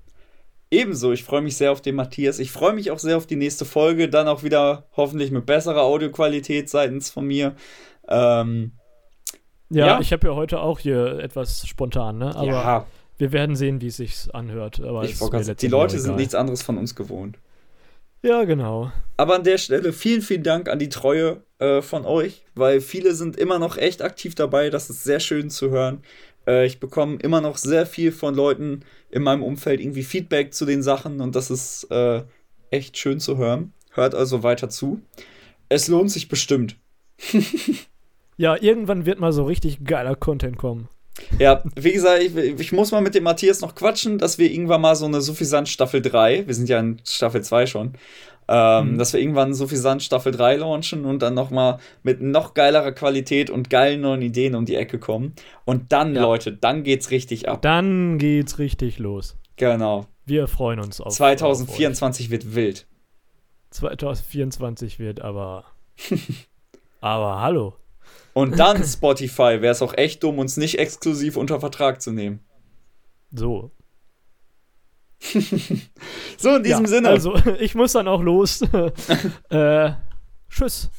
[0.73, 2.39] Ebenso, ich freue mich sehr auf den Matthias.
[2.39, 4.09] Ich freue mich auch sehr auf die nächste Folge.
[4.09, 7.55] Dann auch wieder hoffentlich mit besserer Audioqualität seitens von mir.
[8.07, 8.71] Ähm,
[9.69, 9.99] Ja, Ja.
[10.01, 12.35] ich habe ja heute auch hier etwas spontan, ne?
[12.35, 12.85] Aber ja,
[13.17, 14.79] wir werden sehen, wie es sich anhört.
[14.81, 17.37] Aber ich sagen, die Leute sind nichts anderes von uns gewohnt.
[18.23, 18.91] Ja, genau.
[19.17, 23.13] Aber an der Stelle vielen, vielen Dank an die Treue äh, von euch, weil viele
[23.15, 24.69] sind immer noch echt aktiv dabei.
[24.69, 26.01] Das ist sehr schön zu hören.
[26.47, 30.65] Äh, ich bekomme immer noch sehr viel von Leuten in meinem Umfeld irgendwie Feedback zu
[30.65, 32.23] den Sachen und das ist äh,
[32.71, 33.73] echt schön zu hören.
[33.91, 35.01] Hört also weiter zu.
[35.69, 36.77] Es lohnt sich bestimmt.
[38.37, 40.89] Ja, irgendwann wird mal so richtig geiler Content kommen.
[41.37, 44.81] Ja, wie gesagt, ich, ich muss mal mit dem Matthias noch quatschen, dass wir irgendwann
[44.81, 47.93] mal so eine Suffisant Staffel 3, wir sind ja in Staffel 2 schon,
[48.47, 48.97] ähm, Mhm.
[48.97, 53.49] dass wir irgendwann Suffisant Staffel 3 launchen und dann noch mal mit noch geilerer Qualität
[53.49, 55.33] und geilen neuen Ideen um die Ecke kommen.
[55.65, 56.21] Und dann, Ja.
[56.23, 57.61] Leute, dann geht's richtig ab.
[57.61, 59.37] Dann geht's richtig los.
[59.55, 60.05] Genau.
[60.25, 61.13] Wir freuen uns auf.
[61.13, 62.85] 2024 wird wild.
[63.75, 63.97] Auf euch.
[63.97, 65.65] 2024 wird aber.
[67.01, 67.75] aber hallo.
[68.33, 72.39] Und dann Spotify, wäre es auch echt dumm, uns nicht exklusiv unter Vertrag zu nehmen.
[73.31, 73.71] So.
[76.37, 77.09] So, in diesem ja, Sinne.
[77.09, 78.61] Also, ich muss dann auch los.
[79.49, 79.91] äh,
[80.49, 80.89] tschüss.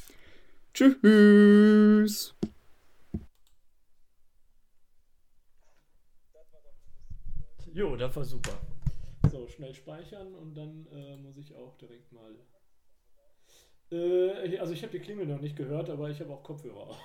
[7.73, 8.57] Jo, das war super.
[9.29, 12.33] So, schnell speichern und dann äh, muss ich auch direkt mal.
[13.91, 16.97] Äh, also ich habe die Klingel noch nicht gehört, aber ich habe auch Kopfhörer auf.